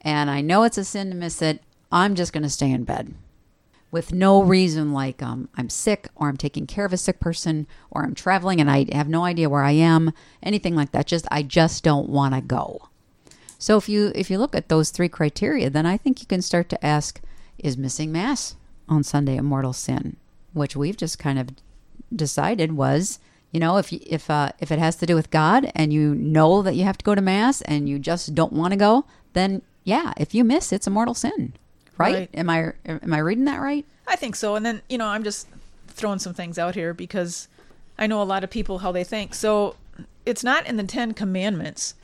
[0.00, 1.62] and I know it's a sin to miss it.
[1.90, 3.14] I'm just going to stay in bed
[3.94, 7.68] with no reason like um, I'm sick or I'm taking care of a sick person
[7.92, 10.12] or I'm traveling and I have no idea where I am,
[10.42, 11.06] anything like that.
[11.06, 12.88] Just I just don't want to go.
[13.56, 16.42] So if you if you look at those three criteria, then I think you can
[16.42, 17.20] start to ask:
[17.56, 18.56] Is missing mass
[18.88, 20.16] on Sunday a mortal sin?
[20.54, 21.50] Which we've just kind of
[22.14, 23.18] decided was,
[23.52, 26.62] you know, if if uh, if it has to do with God and you know
[26.62, 29.62] that you have to go to mass and you just don't want to go, then
[29.84, 31.52] yeah, if you miss, it's a mortal sin,
[31.98, 32.14] right?
[32.14, 32.30] Right.
[32.34, 33.84] Am I am I reading that right?
[34.06, 34.54] I think so.
[34.56, 35.48] And then, you know, I'm just
[35.88, 37.48] throwing some things out here because
[37.98, 39.34] I know a lot of people how they think.
[39.34, 39.76] So
[40.26, 41.94] it's not in the Ten Commandments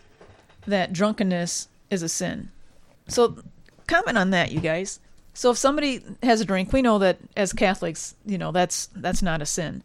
[0.66, 2.50] that drunkenness is a sin.
[3.08, 3.42] So
[3.86, 5.00] comment on that, you guys.
[5.40, 9.22] So if somebody has a drink, we know that as Catholics, you know, that's that's
[9.22, 9.82] not a sin.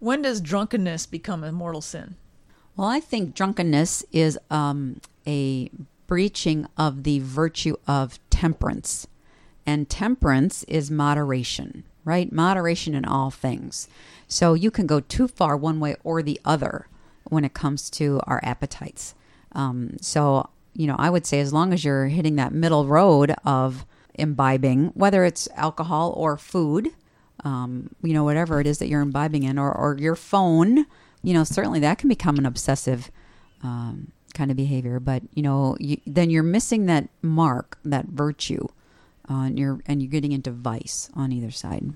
[0.00, 2.16] When does drunkenness become a mortal sin?
[2.76, 5.70] Well, I think drunkenness is um, a
[6.08, 9.06] breaching of the virtue of temperance.
[9.64, 12.32] And temperance is moderation, right?
[12.32, 13.86] Moderation in all things.
[14.26, 16.88] So you can go too far one way or the other
[17.22, 19.14] when it comes to our appetites.
[19.52, 23.36] Um, so, you know, I would say as long as you're hitting that middle road
[23.44, 23.86] of
[24.18, 26.88] imbibing, whether it's alcohol or food,
[27.44, 30.86] um, you know, whatever it is that you're imbibing in, or, or your phone,
[31.22, 33.10] you know, certainly that can become an obsessive
[33.62, 35.00] um, kind of behavior.
[35.00, 38.66] But you know, you, then you're missing that mark, that virtue,
[39.28, 41.92] and you're and you're getting into vice on either side.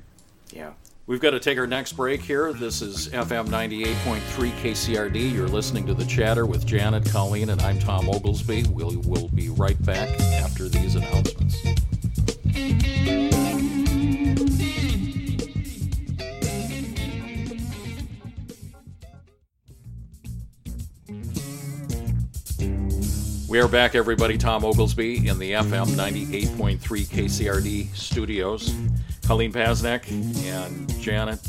[0.53, 0.73] Yeah.
[1.07, 2.53] We've got to take our next break here.
[2.53, 4.21] This is FM 98.3
[4.53, 5.33] KCRD.
[5.33, 8.67] You're listening to The Chatter with Janet, Colleen, and I'm Tom Oglesby.
[8.71, 11.57] We'll, we'll be right back after these announcements.
[23.61, 24.39] Are back, everybody.
[24.39, 28.75] Tom Oglesby in the FM 98.3 KCRD studios.
[29.27, 31.41] Colleen Pasnak and Janet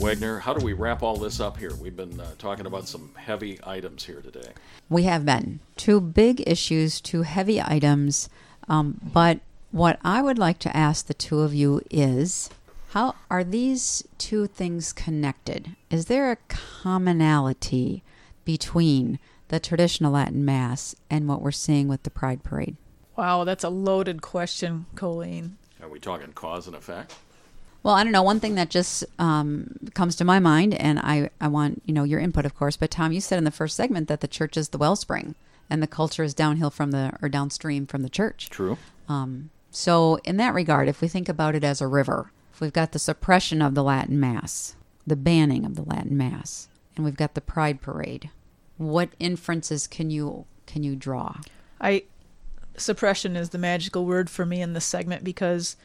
[0.00, 0.38] Wagner.
[0.38, 1.74] How do we wrap all this up here?
[1.74, 4.52] We've been uh, talking about some heavy items here today.
[4.88, 5.60] We have been.
[5.76, 8.30] Two big issues, two heavy items.
[8.66, 9.40] Um, but
[9.70, 12.48] what I would like to ask the two of you is
[12.92, 15.76] how are these two things connected?
[15.90, 18.02] Is there a commonality
[18.46, 19.18] between
[19.50, 22.76] the traditional Latin Mass and what we're seeing with the Pride Parade?
[23.16, 25.58] Wow, that's a loaded question, Colleen.
[25.82, 27.14] Are we talking cause and effect?
[27.82, 28.22] Well, I don't know.
[28.22, 32.04] One thing that just um, comes to my mind, and I, I want you know
[32.04, 32.76] your input, of course.
[32.76, 35.34] But Tom, you said in the first segment that the church is the wellspring,
[35.68, 38.50] and the culture is downhill from the or downstream from the church.
[38.50, 38.78] True.
[39.08, 42.72] Um, so, in that regard, if we think about it as a river, if we've
[42.72, 44.76] got the suppression of the Latin Mass,
[45.06, 48.30] the banning of the Latin Mass, and we've got the Pride Parade,
[48.80, 51.36] what inferences can you can you draw?
[51.82, 52.04] I
[52.78, 55.76] suppression is the magical word for me in this segment because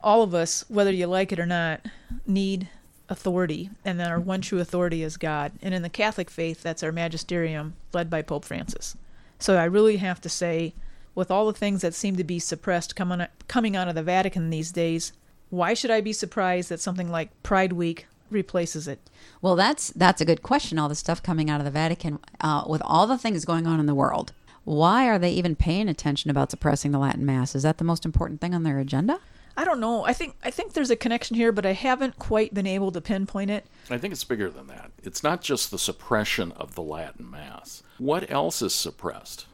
[0.00, 1.86] all of us, whether you like it or not,
[2.26, 2.68] need
[3.08, 5.52] authority, and then our one true authority is God.
[5.62, 8.96] And in the Catholic faith, that's our magisterium, led by Pope Francis.
[9.38, 10.74] So I really have to say,
[11.14, 14.50] with all the things that seem to be suppressed coming coming out of the Vatican
[14.50, 15.12] these days,
[15.50, 18.98] why should I be surprised that something like Pride Week replaces it?
[19.42, 20.78] Well, that's that's a good question.
[20.78, 23.80] All the stuff coming out of the Vatican, uh, with all the things going on
[23.80, 24.32] in the world,
[24.64, 27.54] why are they even paying attention about suppressing the Latin Mass?
[27.54, 29.20] Is that the most important thing on their agenda?
[29.56, 30.04] I don't know.
[30.04, 33.00] I think I think there's a connection here, but I haven't quite been able to
[33.00, 33.66] pinpoint it.
[33.90, 34.90] I think it's bigger than that.
[35.02, 37.82] It's not just the suppression of the Latin Mass.
[37.98, 39.46] What else is suppressed?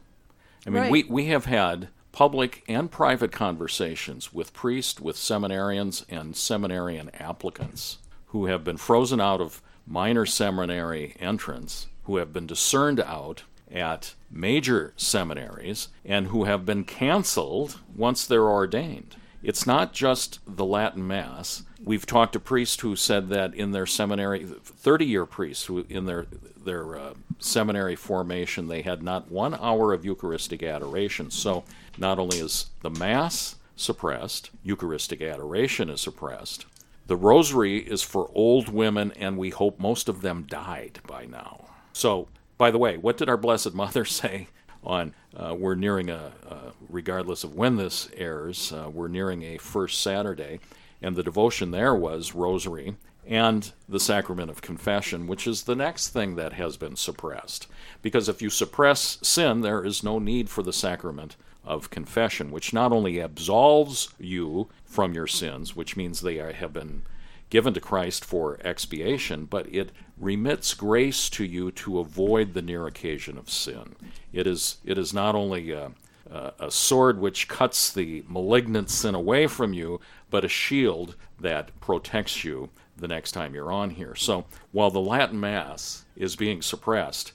[0.65, 0.91] I mean, Right.
[0.91, 7.97] we, we have had public and private conversations with priests, with seminarians, and seminarian applicants
[8.27, 14.13] who have been frozen out of minor seminary entrance, who have been discerned out at
[14.29, 19.15] major seminaries, and who have been canceled once they're ordained.
[19.43, 21.63] It's not just the Latin Mass.
[21.83, 26.05] We've talked to priests who said that in their seminary, 30 year priests who in
[26.05, 26.25] their,
[26.61, 31.31] their uh, seminary formation, they had not one hour of Eucharistic adoration.
[31.31, 31.63] So
[31.97, 36.65] not only is the Mass suppressed, Eucharistic adoration is suppressed.
[37.07, 41.69] The Rosary is for old women, and we hope most of them died by now.
[41.93, 42.27] So,
[42.57, 44.49] by the way, what did our Blessed Mother say
[44.83, 45.13] on?
[45.33, 50.01] Uh, we're nearing a, uh, regardless of when this airs, uh, we're nearing a first
[50.01, 50.59] Saturday,
[51.01, 56.09] and the devotion there was Rosary and the Sacrament of Confession, which is the next
[56.09, 57.67] thing that has been suppressed.
[58.01, 62.73] Because if you suppress sin, there is no need for the Sacrament of Confession, which
[62.73, 67.03] not only absolves you from your sins, which means they have been
[67.49, 72.87] given to Christ for expiation, but it remits grace to you to avoid the near
[72.87, 73.95] occasion of sin.
[74.33, 75.91] It is it is not only a,
[76.29, 81.77] a, a sword which cuts the malignant sin away from you, but a shield that
[81.79, 84.15] protects you the next time you're on here.
[84.15, 87.31] So while the Latin Mass is being suppressed,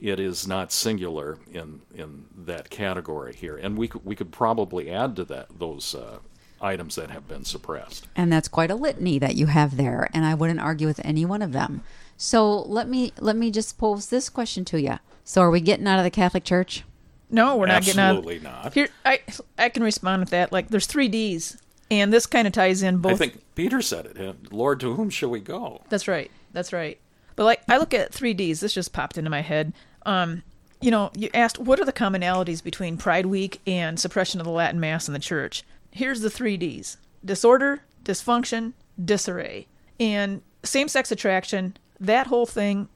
[0.00, 4.90] it is not singular in in that category here, and we could, we could probably
[4.90, 6.18] add to that those uh,
[6.60, 8.06] items that have been suppressed.
[8.16, 11.24] And that's quite a litany that you have there, and I wouldn't argue with any
[11.24, 11.82] one of them.
[12.16, 14.98] So let me let me just pose this question to you.
[15.24, 16.84] So are we getting out of the Catholic Church?
[17.28, 18.16] No, we're not getting out.
[18.16, 18.72] Absolutely not.
[18.72, 19.20] Here, I
[19.58, 20.52] I can respond with that.
[20.52, 23.12] Like, there's three D's, and this kind of ties in both.
[23.12, 24.52] I think Peter said it.
[24.52, 25.82] Lord, to whom shall we go?
[25.88, 26.30] That's right.
[26.52, 26.98] That's right.
[27.36, 29.74] But like I look at 3Ds, this just popped into my head.
[30.04, 30.42] Um,
[30.80, 34.52] you know, you asked what are the commonalities between Pride Week and suppression of the
[34.52, 35.62] Latin Mass in the church.
[35.96, 36.98] Here's the 3Ds.
[37.24, 39.66] Disorder, dysfunction, disarray.
[39.98, 42.90] And same-sex attraction, that whole thing,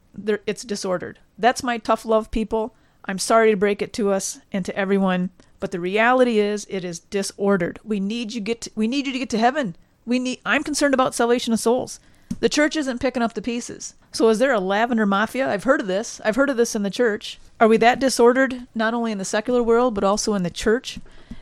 [0.47, 1.19] it's disordered.
[1.39, 2.75] That's my tough love people.
[3.07, 5.31] I'm sorry to break it to us and to everyone,
[5.61, 7.81] but the reality is it is disordered.
[7.83, 9.77] We need you get to, we need you to get to heaven.
[10.05, 12.01] We need I'm concerned about salvation of souls.
[12.41, 13.95] The church isn't picking up the pieces.
[14.13, 15.49] So is there a lavender mafia?
[15.49, 16.21] I've heard of this.
[16.23, 17.39] I've heard of this in the church.
[17.59, 20.99] Are we that disordered not only in the secular world but also in the church?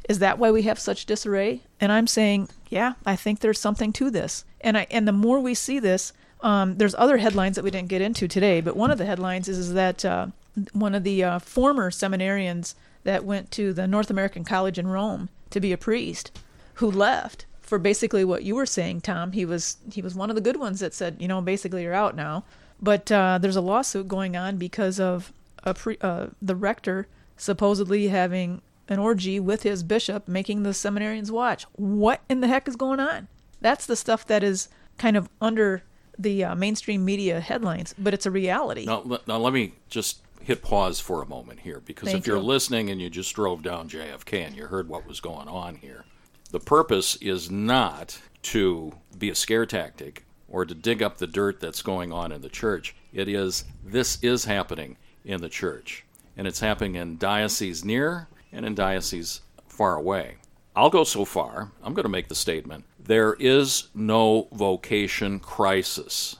[0.08, 1.60] Is that why we have such disarray?
[1.80, 4.44] And I'm saying, yeah, I think there's something to this.
[4.60, 7.88] And I and the more we see this, um, there's other headlines that we didn't
[7.88, 10.28] get into today, but one of the headlines is, is that uh,
[10.72, 15.28] one of the uh, former seminarians that went to the North American College in Rome
[15.50, 16.30] to be a priest,
[16.74, 19.32] who left for basically what you were saying, Tom.
[19.32, 21.94] He was he was one of the good ones that said, you know, basically you're
[21.94, 22.44] out now.
[22.80, 25.32] But uh, there's a lawsuit going on because of
[25.64, 27.06] a pre, uh, the rector
[27.36, 31.64] supposedly having an orgy with his bishop, making the seminarians watch.
[31.76, 33.28] What in the heck is going on?
[33.60, 35.82] That's the stuff that is kind of under
[36.18, 38.84] the uh, mainstream media headlines, but it's a reality.
[38.86, 42.36] Now, now let me just hit pause for a moment here because Thank if you're
[42.38, 42.42] you.
[42.42, 46.04] listening and you just drove down JFK and you heard what was going on here,
[46.50, 51.60] the purpose is not to be a scare tactic or to dig up the dirt
[51.60, 52.96] that's going on in the church.
[53.12, 56.04] It is this is happening in the church,
[56.36, 60.36] and it's happening in dioceses near and in dioceses far away.
[60.74, 66.36] I'll go so far, I'm going to make the statement there is no vocation crisis.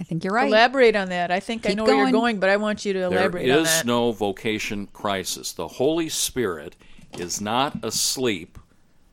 [0.00, 0.48] I think you're right.
[0.48, 1.30] Elaborate on that.
[1.30, 3.58] I think I Keep know where you're going, but I want you to elaborate on
[3.58, 3.86] is that.
[3.86, 5.52] no vocation crisis.
[5.52, 6.76] The Holy Spirit
[7.18, 8.58] is not asleep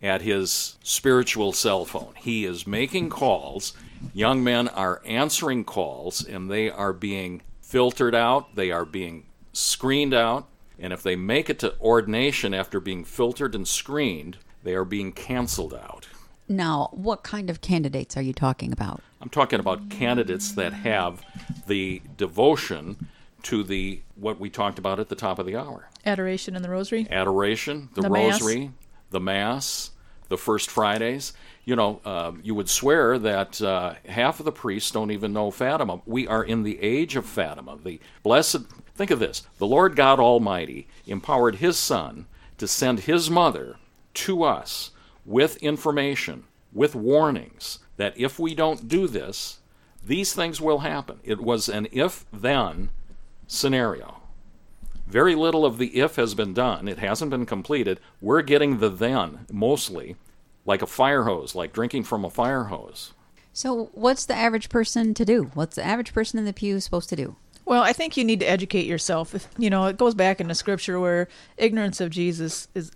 [0.02, 2.14] at his spiritual cell phone.
[2.16, 3.74] He is making calls.
[4.14, 10.14] Young men are answering calls and they are being filtered out, they are being screened
[10.14, 10.48] out,
[10.80, 15.12] and if they make it to ordination after being filtered and screened, they are being
[15.12, 16.08] canceled out.
[16.48, 19.02] now, what kind of candidates are you talking about?
[19.22, 21.24] I'm talking about candidates that have
[21.68, 23.08] the devotion
[23.44, 25.90] to the what we talked about at the top of the hour.
[26.06, 27.08] Adoration in the Rosary.
[27.10, 28.42] adoration, the, The Mass.
[28.42, 28.72] rosary,
[29.12, 29.92] the mass,
[30.30, 31.34] the first Fridays.
[31.64, 35.50] You know, um, you would swear that uh, half of the priests don't even know
[35.52, 36.02] Fatima.
[36.06, 37.78] We are in the age of Fatima.
[37.84, 38.58] The blessed,
[38.96, 42.26] think of this the Lord God Almighty empowered His Son
[42.58, 43.78] to send His mother
[44.16, 44.92] to us
[45.26, 49.60] with information, with warnings that if we don't do this,
[50.06, 51.20] these things will happen.
[51.24, 52.90] It was an if then
[53.48, 54.22] scenario.
[55.08, 56.88] Very little of the if has been done.
[56.88, 58.00] It hasn't been completed.
[58.22, 60.16] We're getting the then mostly
[60.66, 63.14] like a fire hose, like drinking from a fire hose.
[63.54, 65.52] So, what's the average person to do?
[65.54, 67.36] What's the average person in the pew supposed to do?
[67.66, 69.34] Well, I think you need to educate yourself.
[69.34, 72.92] If, you know, it goes back into Scripture where ignorance of Jesus is,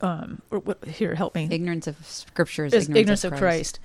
[0.00, 1.48] um, or what, here, help me.
[1.50, 3.78] Ignorance of Scripture is, is ignorance, ignorance of Christ.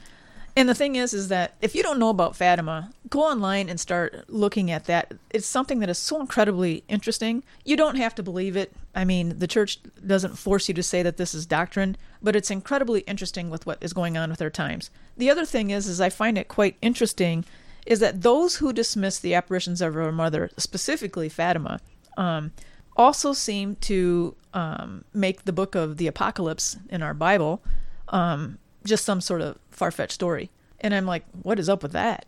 [0.56, 3.80] And the thing is, is that if you don't know about Fatima, go online and
[3.80, 5.14] start looking at that.
[5.30, 7.44] It's something that is so incredibly interesting.
[7.64, 8.74] You don't have to believe it.
[8.94, 12.52] I mean, the church doesn't force you to say that this is doctrine, but it's
[12.52, 14.90] incredibly interesting with what is going on with our times.
[15.16, 17.46] The other thing is, is I find it quite interesting,
[17.86, 21.80] is that those who dismiss the apparitions of our mother, specifically Fatima,
[22.18, 22.52] um,
[22.96, 27.62] also seem to um, make the book of the Apocalypse in our Bible
[28.10, 30.50] um, just some sort of far fetched story.
[30.80, 32.26] And I'm like, what is up with that?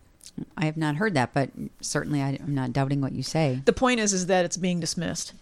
[0.56, 1.50] I have not heard that, but
[1.80, 3.62] certainly I, I'm not doubting what you say.
[3.64, 5.34] The point is, is that it's being dismissed.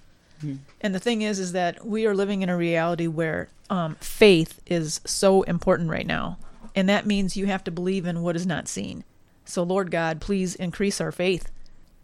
[0.80, 4.60] And the thing is, is that we are living in a reality where um, faith
[4.66, 6.36] is so important right now,
[6.74, 9.04] and that means you have to believe in what is not seen.
[9.44, 11.50] So, Lord God, please increase our faith.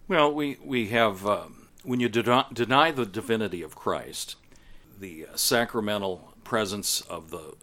[0.08, 4.36] Well, we, we have, um, when you deny, deny the divinity of Christ,
[4.98, 7.54] the uh, sacramental presence of the,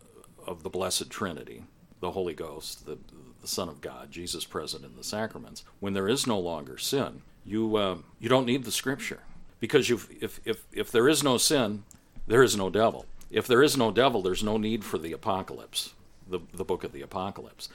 [0.46, 1.64] of the Blessed Trinity,
[2.00, 2.98] the Holy Ghost, the,
[3.42, 7.22] the Son of God, Jesus present in the sacraments, when there is no longer sin,
[7.46, 9.20] you, uh, you don't need the Scripture.
[9.60, 11.84] Because you've, if, if, if there is no sin,
[12.28, 13.06] there is no devil.
[13.32, 15.94] If there is no devil, there's no need for the apocalypse,
[16.28, 17.70] the, the book of the apocalypse.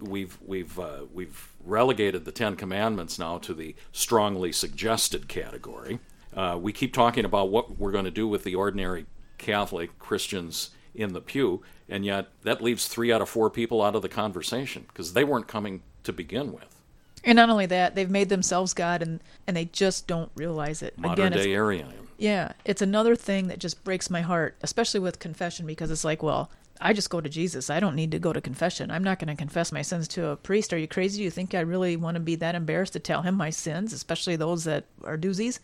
[0.00, 5.98] We've, we've, uh, we've relegated the Ten Commandments now to the strongly suggested category.
[6.34, 9.06] Uh, we keep talking about what we're going to do with the ordinary
[9.38, 13.94] Catholic Christians in the pew, and yet that leaves three out of four people out
[13.94, 16.82] of the conversation because they weren't coming to begin with.
[17.24, 20.98] And not only that, they've made themselves God, and and they just don't realize it.
[20.98, 22.08] Modern it's- day Arianism.
[22.16, 26.22] Yeah, it's another thing that just breaks my heart, especially with confession, because it's like,
[26.22, 26.48] well,
[26.80, 27.70] I just go to Jesus.
[27.70, 28.90] I don't need to go to confession.
[28.90, 30.72] I'm not going to confess my sins to a priest.
[30.72, 31.18] Are you crazy?
[31.18, 33.92] Do you think I really want to be that embarrassed to tell him my sins,
[33.92, 35.60] especially those that are doozies?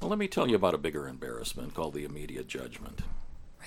[0.00, 3.02] Well, let me tell you about a bigger embarrassment called the immediate judgment.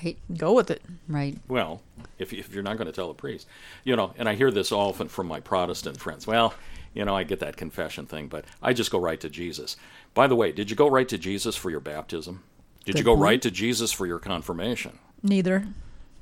[0.03, 0.81] Right, Go with it.
[1.07, 1.37] right.
[1.47, 1.81] Well,
[2.19, 3.47] if, if you're not going to tell a priest,
[3.85, 6.27] you know, and I hear this often from my Protestant friends.
[6.27, 6.53] Well,
[6.93, 9.77] you know, I get that confession thing, but I just go right to Jesus.
[10.13, 12.43] By the way, did you go right to Jesus for your baptism?
[12.83, 13.23] Did Good you go point.
[13.23, 14.99] right to Jesus for your confirmation?
[15.23, 15.65] Neither.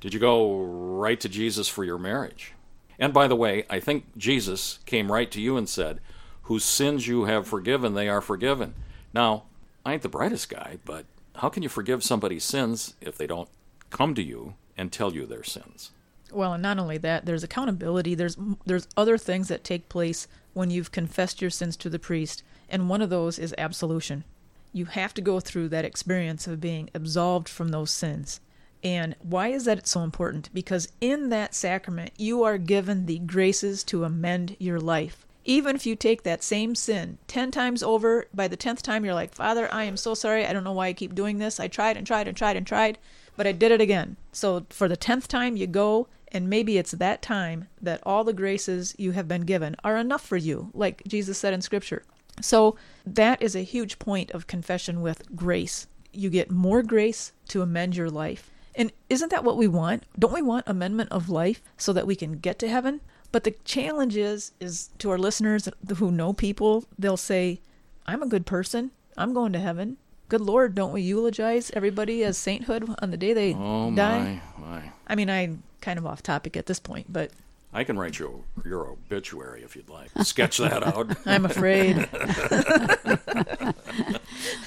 [0.04, 2.51] Did you go right to Jesus for your marriage?
[2.99, 6.01] And by the way, I think Jesus came right to you and said,
[6.41, 8.74] Whose sins you have forgiven, they are forgiven.
[9.14, 9.43] Now,
[9.86, 13.47] I ain't the brightest guy, but how can you forgive somebody's sins if they don't
[13.91, 15.91] come to you and tell you their sins?
[16.34, 18.14] Well, and not only that, there's accountability.
[18.14, 18.36] There's
[18.66, 22.89] there's other things that take place when you've confessed your sins to the priest, and
[22.89, 24.26] one of those is absolution.
[24.74, 28.41] You have to go through that experience of being absolved from those sins.
[28.84, 30.50] And why is that so important?
[30.54, 35.26] Because in that sacrament, you are given the graces to amend your life.
[35.46, 39.14] Even if you take that same sin 10 times over, by the 10th time, you're
[39.14, 40.46] like, Father, I am so sorry.
[40.46, 41.60] I don't know why I keep doing this.
[41.60, 42.98] I tried and tried and tried and tried,
[43.36, 44.18] but I did it again.
[44.32, 48.34] So for the 10th time, you go, and maybe it's that time that all the
[48.34, 52.04] graces you have been given are enough for you, like Jesus said in Scripture.
[52.42, 52.76] So
[53.06, 55.88] that is a huge point of confession with grace.
[56.12, 58.50] You get more grace to amend your life.
[58.76, 60.03] And isn't that what we want?
[60.17, 63.01] Don't we want amendment of life so that we can get to heaven?
[63.32, 65.67] But the challenge is is to our listeners
[65.97, 67.59] who know people, they'll say,
[68.05, 68.91] "I'm a good person.
[69.17, 69.97] I'm going to heaven."
[70.30, 74.41] Good Lord, don't we eulogize everybody as sainthood on the day they Oh die?
[74.59, 74.91] my, my!
[75.05, 77.30] I mean, I'm kind of off topic at this point, but
[77.74, 80.09] I can write your your obituary if you'd like.
[80.24, 81.15] Sketch that out.
[81.28, 81.97] I'm afraid.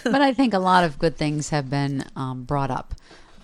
[0.04, 2.94] but I think a lot of good things have been um, brought up.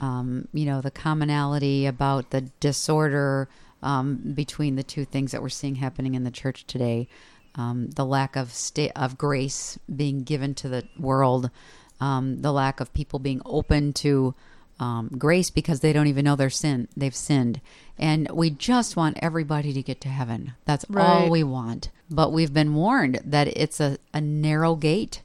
[0.03, 3.49] Um, you know, the commonality about the disorder
[3.83, 7.09] um, between the two things that we're seeing happening in the church today,
[7.55, 11.51] um, the lack of sta- of grace being given to the world,
[12.01, 14.35] um, the lack of people being open to
[14.81, 17.61] um, grace because they don't even know their sin they've sinned,
[17.97, 20.55] and we just want everybody to get to heaven.
[20.65, 20.85] That's
[21.25, 21.91] all we want.
[22.11, 25.23] But we've been warned that it's a, a narrow gate.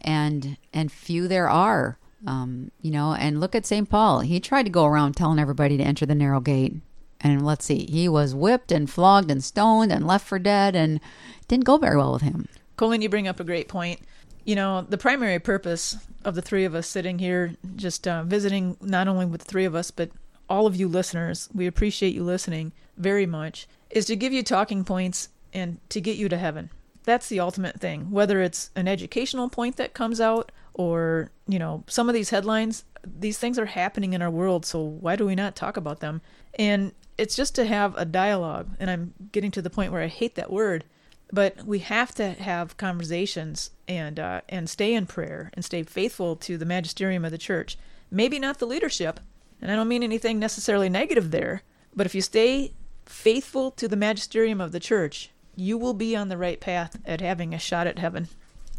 [0.00, 4.64] And and few there are um, you know and look at st paul he tried
[4.64, 6.74] to go around telling everybody to enter the narrow gate
[7.20, 11.00] and let's see he was whipped and flogged and stoned and left for dead and
[11.48, 14.00] didn't go very well with him Colleen, you bring up a great point.
[14.44, 18.76] You know, the primary purpose of the three of us sitting here, just uh, visiting
[18.80, 20.10] not only with the three of us, but
[20.48, 24.84] all of you listeners, we appreciate you listening very much, is to give you talking
[24.84, 26.70] points and to get you to heaven.
[27.04, 28.10] That's the ultimate thing.
[28.10, 32.84] Whether it's an educational point that comes out or, you know, some of these headlines,
[33.04, 36.20] these things are happening in our world, so why do we not talk about them?
[36.54, 38.70] And it's just to have a dialogue.
[38.80, 40.84] And I'm getting to the point where I hate that word
[41.32, 46.36] but we have to have conversations and uh, and stay in prayer and stay faithful
[46.36, 47.78] to the magisterium of the church.
[48.10, 49.18] Maybe not the leadership,
[49.60, 51.62] and I don't mean anything necessarily negative there.
[51.96, 52.74] But if you stay
[53.06, 57.22] faithful to the magisterium of the church, you will be on the right path at
[57.22, 58.28] having a shot at heaven.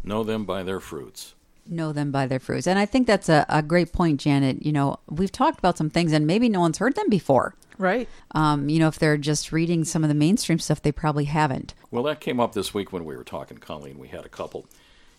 [0.04, 1.34] know them by their fruits.
[1.66, 4.72] Know them by their fruits and i think that's a, a great point janet you
[4.72, 8.08] know we've talked about some things and maybe no one's heard them before Right?
[8.32, 11.74] um, you know if they're just reading some of the mainstream stuff they probably haven't
[11.90, 13.98] Well, that came up this week when we were talking, Colleen.
[13.98, 14.66] We had a couple,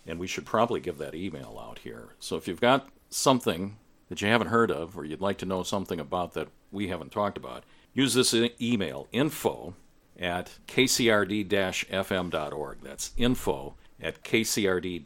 [0.08, 2.10] and we should probably give that email out here.
[2.20, 3.76] So if you've got something
[4.10, 7.12] that you haven't heard of, or you'd like to know something about that we haven't
[7.12, 9.74] talked about, use this e- email info
[10.20, 12.78] at kcrd-fm.org.
[12.82, 15.04] That's info at kcrd-fm.org.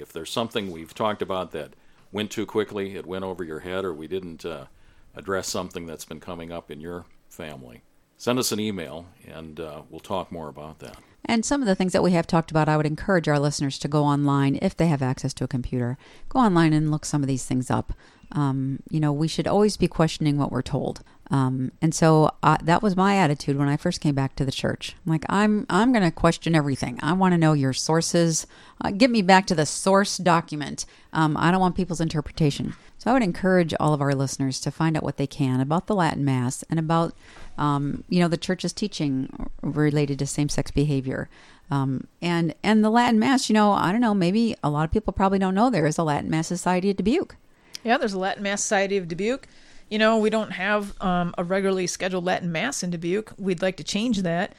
[0.00, 1.74] If there's something we've talked about that
[2.10, 4.66] went too quickly, it went over your head, or we didn't uh,
[5.14, 7.82] address something that's been coming up in your family,
[8.16, 10.96] send us an email and uh, we'll talk more about that.
[11.24, 13.78] And some of the things that we have talked about, I would encourage our listeners
[13.78, 15.96] to go online if they have access to a computer.
[16.28, 17.92] Go online and look some of these things up.
[18.32, 21.02] Um, you know, we should always be questioning what we're told.
[21.32, 24.94] Um, and so that was my attitude when I first came back to the church.
[25.06, 27.00] I'm like, I'm I'm going to question everything.
[27.02, 28.46] I want to know your sources.
[28.82, 30.84] Uh, get me back to the source document.
[31.14, 32.74] Um, I don't want people's interpretation.
[32.98, 35.86] So I would encourage all of our listeners to find out what they can about
[35.86, 37.14] the Latin Mass and about,
[37.56, 41.30] um, you know, the church's teaching related to same-sex behavior.
[41.70, 44.92] Um, and and the Latin Mass, you know, I don't know, maybe a lot of
[44.92, 47.36] people probably don't know there is a Latin Mass Society at Dubuque.
[47.82, 49.48] Yeah, there's a Latin Mass Society of Dubuque.
[49.92, 53.34] You know, we don't have um, a regularly scheduled Latin Mass in Dubuque.
[53.36, 54.54] We'd like to change that.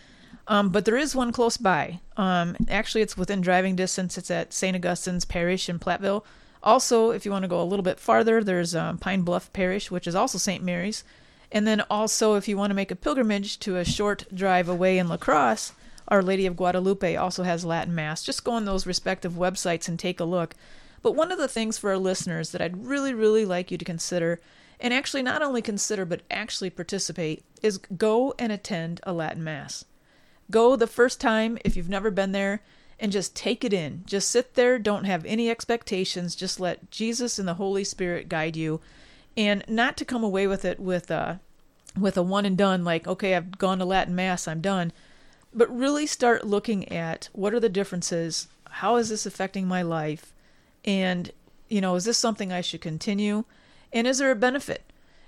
[0.47, 2.01] Um, but there is one close by.
[2.17, 4.15] Um, actually, it's within driving distance.
[4.15, 4.75] It's at St.
[4.75, 6.23] Augustine's Parish in Platteville.
[6.61, 9.89] Also, if you want to go a little bit farther, there's um, Pine Bluff Parish,
[9.89, 10.63] which is also St.
[10.63, 11.03] Mary's.
[11.51, 14.99] And then also, if you want to make a pilgrimage to a short drive away
[14.99, 15.71] in La Crosse,
[16.09, 18.21] Our Lady of Guadalupe also has Latin Mass.
[18.21, 20.53] Just go on those respective websites and take a look.
[21.01, 23.83] But one of the things for our listeners that I'd really, really like you to
[23.83, 24.39] consider,
[24.83, 29.85] and actually not only consider, but actually participate, is go and attend a Latin Mass.
[30.51, 32.61] Go the first time if you've never been there
[32.99, 34.03] and just take it in.
[34.05, 38.57] Just sit there, don't have any expectations, just let Jesus and the Holy Spirit guide
[38.57, 38.81] you
[39.35, 41.39] and not to come away with it with a
[41.97, 44.91] with a one and done like okay, I've gone to Latin Mass, I'm done.
[45.53, 48.47] But really start looking at what are the differences?
[48.69, 50.33] How is this affecting my life?
[50.83, 51.31] And
[51.69, 53.45] you know, is this something I should continue?
[53.93, 54.83] And is there a benefit?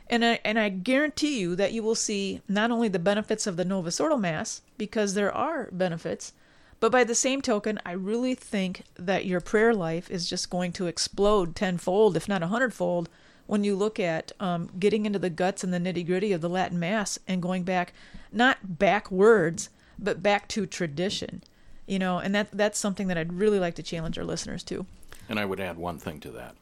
[0.07, 3.55] And I, and I guarantee you that you will see not only the benefits of
[3.55, 6.33] the Novus Ordo Mass, because there are benefits,
[6.79, 10.71] but by the same token, I really think that your prayer life is just going
[10.73, 13.09] to explode tenfold, if not a hundredfold,
[13.47, 16.49] when you look at um, getting into the guts and the nitty gritty of the
[16.49, 17.93] Latin Mass and going back,
[18.31, 21.43] not backwards, but back to tradition.
[21.87, 24.85] You know, and that that's something that I'd really like to challenge our listeners to.
[25.29, 26.55] And I would add one thing to that,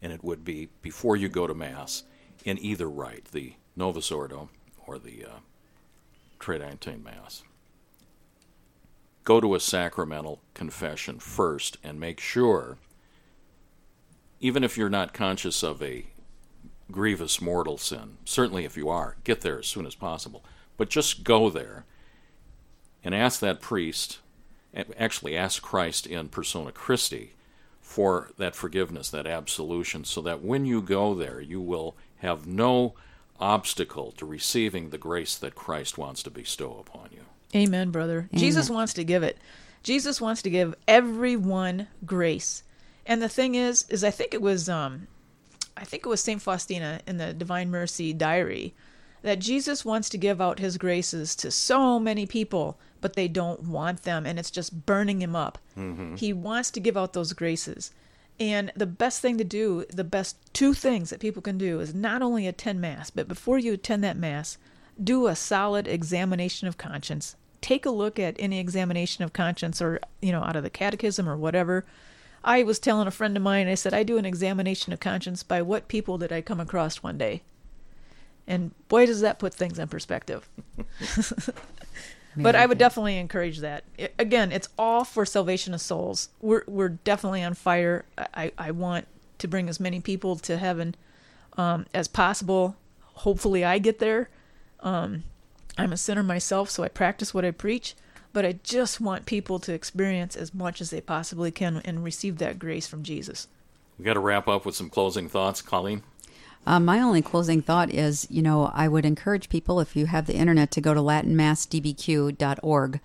[0.00, 2.04] and it would be before you go to Mass,
[2.44, 4.48] in either rite, the Novus Ordo
[4.86, 5.38] or the uh,
[6.38, 7.42] Tridentine Mass,
[9.24, 12.78] go to a sacramental confession first and make sure,
[14.40, 16.06] even if you're not conscious of a
[16.90, 20.44] grievous mortal sin, certainly if you are, get there as soon as possible.
[20.76, 21.84] But just go there
[23.04, 24.20] and ask that priest,
[24.74, 27.34] actually ask Christ in persona Christi
[27.98, 32.94] for that forgiveness, that absolution, so that when you go there, you will have no
[33.40, 37.22] obstacle to receiving the grace that Christ wants to bestow upon you.
[37.56, 38.28] Amen, brother.
[38.30, 38.38] Amen.
[38.38, 39.36] Jesus wants to give it.
[39.82, 42.62] Jesus wants to give everyone grace.
[43.04, 45.08] And the thing is, is I think it was um
[45.76, 48.74] I think it was Saint Faustina in the Divine Mercy diary
[49.22, 53.64] that Jesus wants to give out his graces to so many people, but they don't
[53.64, 55.58] want them and it's just burning him up.
[55.76, 56.16] Mm-hmm.
[56.16, 57.90] He wants to give out those graces.
[58.40, 61.94] And the best thing to do, the best two things that people can do is
[61.94, 64.58] not only attend Mass, but before you attend that Mass,
[65.02, 67.36] do a solid examination of conscience.
[67.60, 71.28] Take a look at any examination of conscience or, you know, out of the catechism
[71.28, 71.84] or whatever.
[72.44, 75.42] I was telling a friend of mine, I said, I do an examination of conscience
[75.42, 77.42] by what people did I come across one day.
[78.48, 80.48] And boy, does that put things in perspective.
[82.36, 83.84] but I would definitely encourage that.
[83.98, 86.30] I- again, it's all for salvation of souls.
[86.40, 88.06] We're we're definitely on fire.
[88.16, 89.06] I, I want
[89.38, 90.94] to bring as many people to heaven
[91.58, 92.74] um, as possible.
[93.02, 94.30] Hopefully, I get there.
[94.80, 95.24] Um,
[95.76, 97.94] I'm a sinner myself, so I practice what I preach.
[98.32, 102.38] But I just want people to experience as much as they possibly can and receive
[102.38, 103.48] that grace from Jesus.
[103.98, 106.02] We got to wrap up with some closing thoughts, Colleen.
[106.66, 110.26] Um, my only closing thought is, you know, I would encourage people, if you have
[110.26, 113.00] the internet, to go to latinmassdbq.org.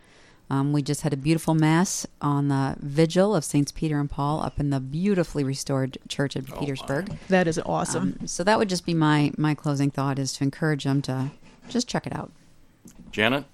[0.50, 4.42] Um, we just had a beautiful mass on the vigil of Saints Peter and Paul
[4.42, 7.18] up in the beautifully restored church of Petersburg.
[7.30, 8.18] That is awesome.
[8.20, 11.32] Um, so that would just be my my closing thought is to encourage them to
[11.70, 12.32] just check it out.
[13.12, 13.46] Janet,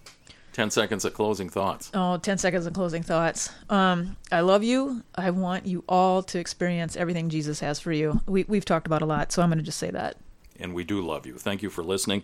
[0.60, 1.90] 10 seconds of closing thoughts.
[1.94, 3.50] Oh, 10 seconds of closing thoughts.
[3.70, 5.04] Um, I love you.
[5.16, 8.20] I want you all to experience everything Jesus has for you.
[8.26, 10.18] We, we've talked about a lot, so I'm going to just say that.
[10.60, 11.36] And we do love you.
[11.36, 12.24] Thank you for listening.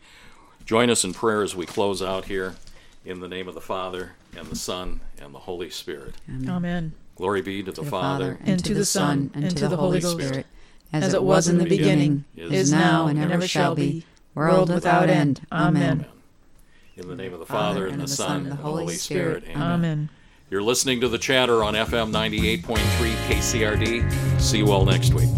[0.66, 2.56] Join us in prayer as we close out here
[3.06, 6.16] in the name of the Father, and the Son, and the Holy Spirit.
[6.30, 6.92] Amen.
[7.16, 10.02] Glory be to the, To the Father, and, to, the Son, and, to the Holy
[10.02, 10.20] Ghost.
[10.20, 10.46] Spirit,
[10.92, 15.48] As it was in the beginning, is now, and ever shall be, world without end.
[15.54, 16.06] Amen.
[16.98, 19.44] In the name of the Father, Father, and, and the Son, and the Holy Spirit.
[19.50, 19.62] Amen.
[19.62, 20.10] Amen.
[20.50, 22.78] You're listening to the chatter on FM 98.3
[23.28, 24.40] KCRD.
[24.40, 25.30] See you all next week.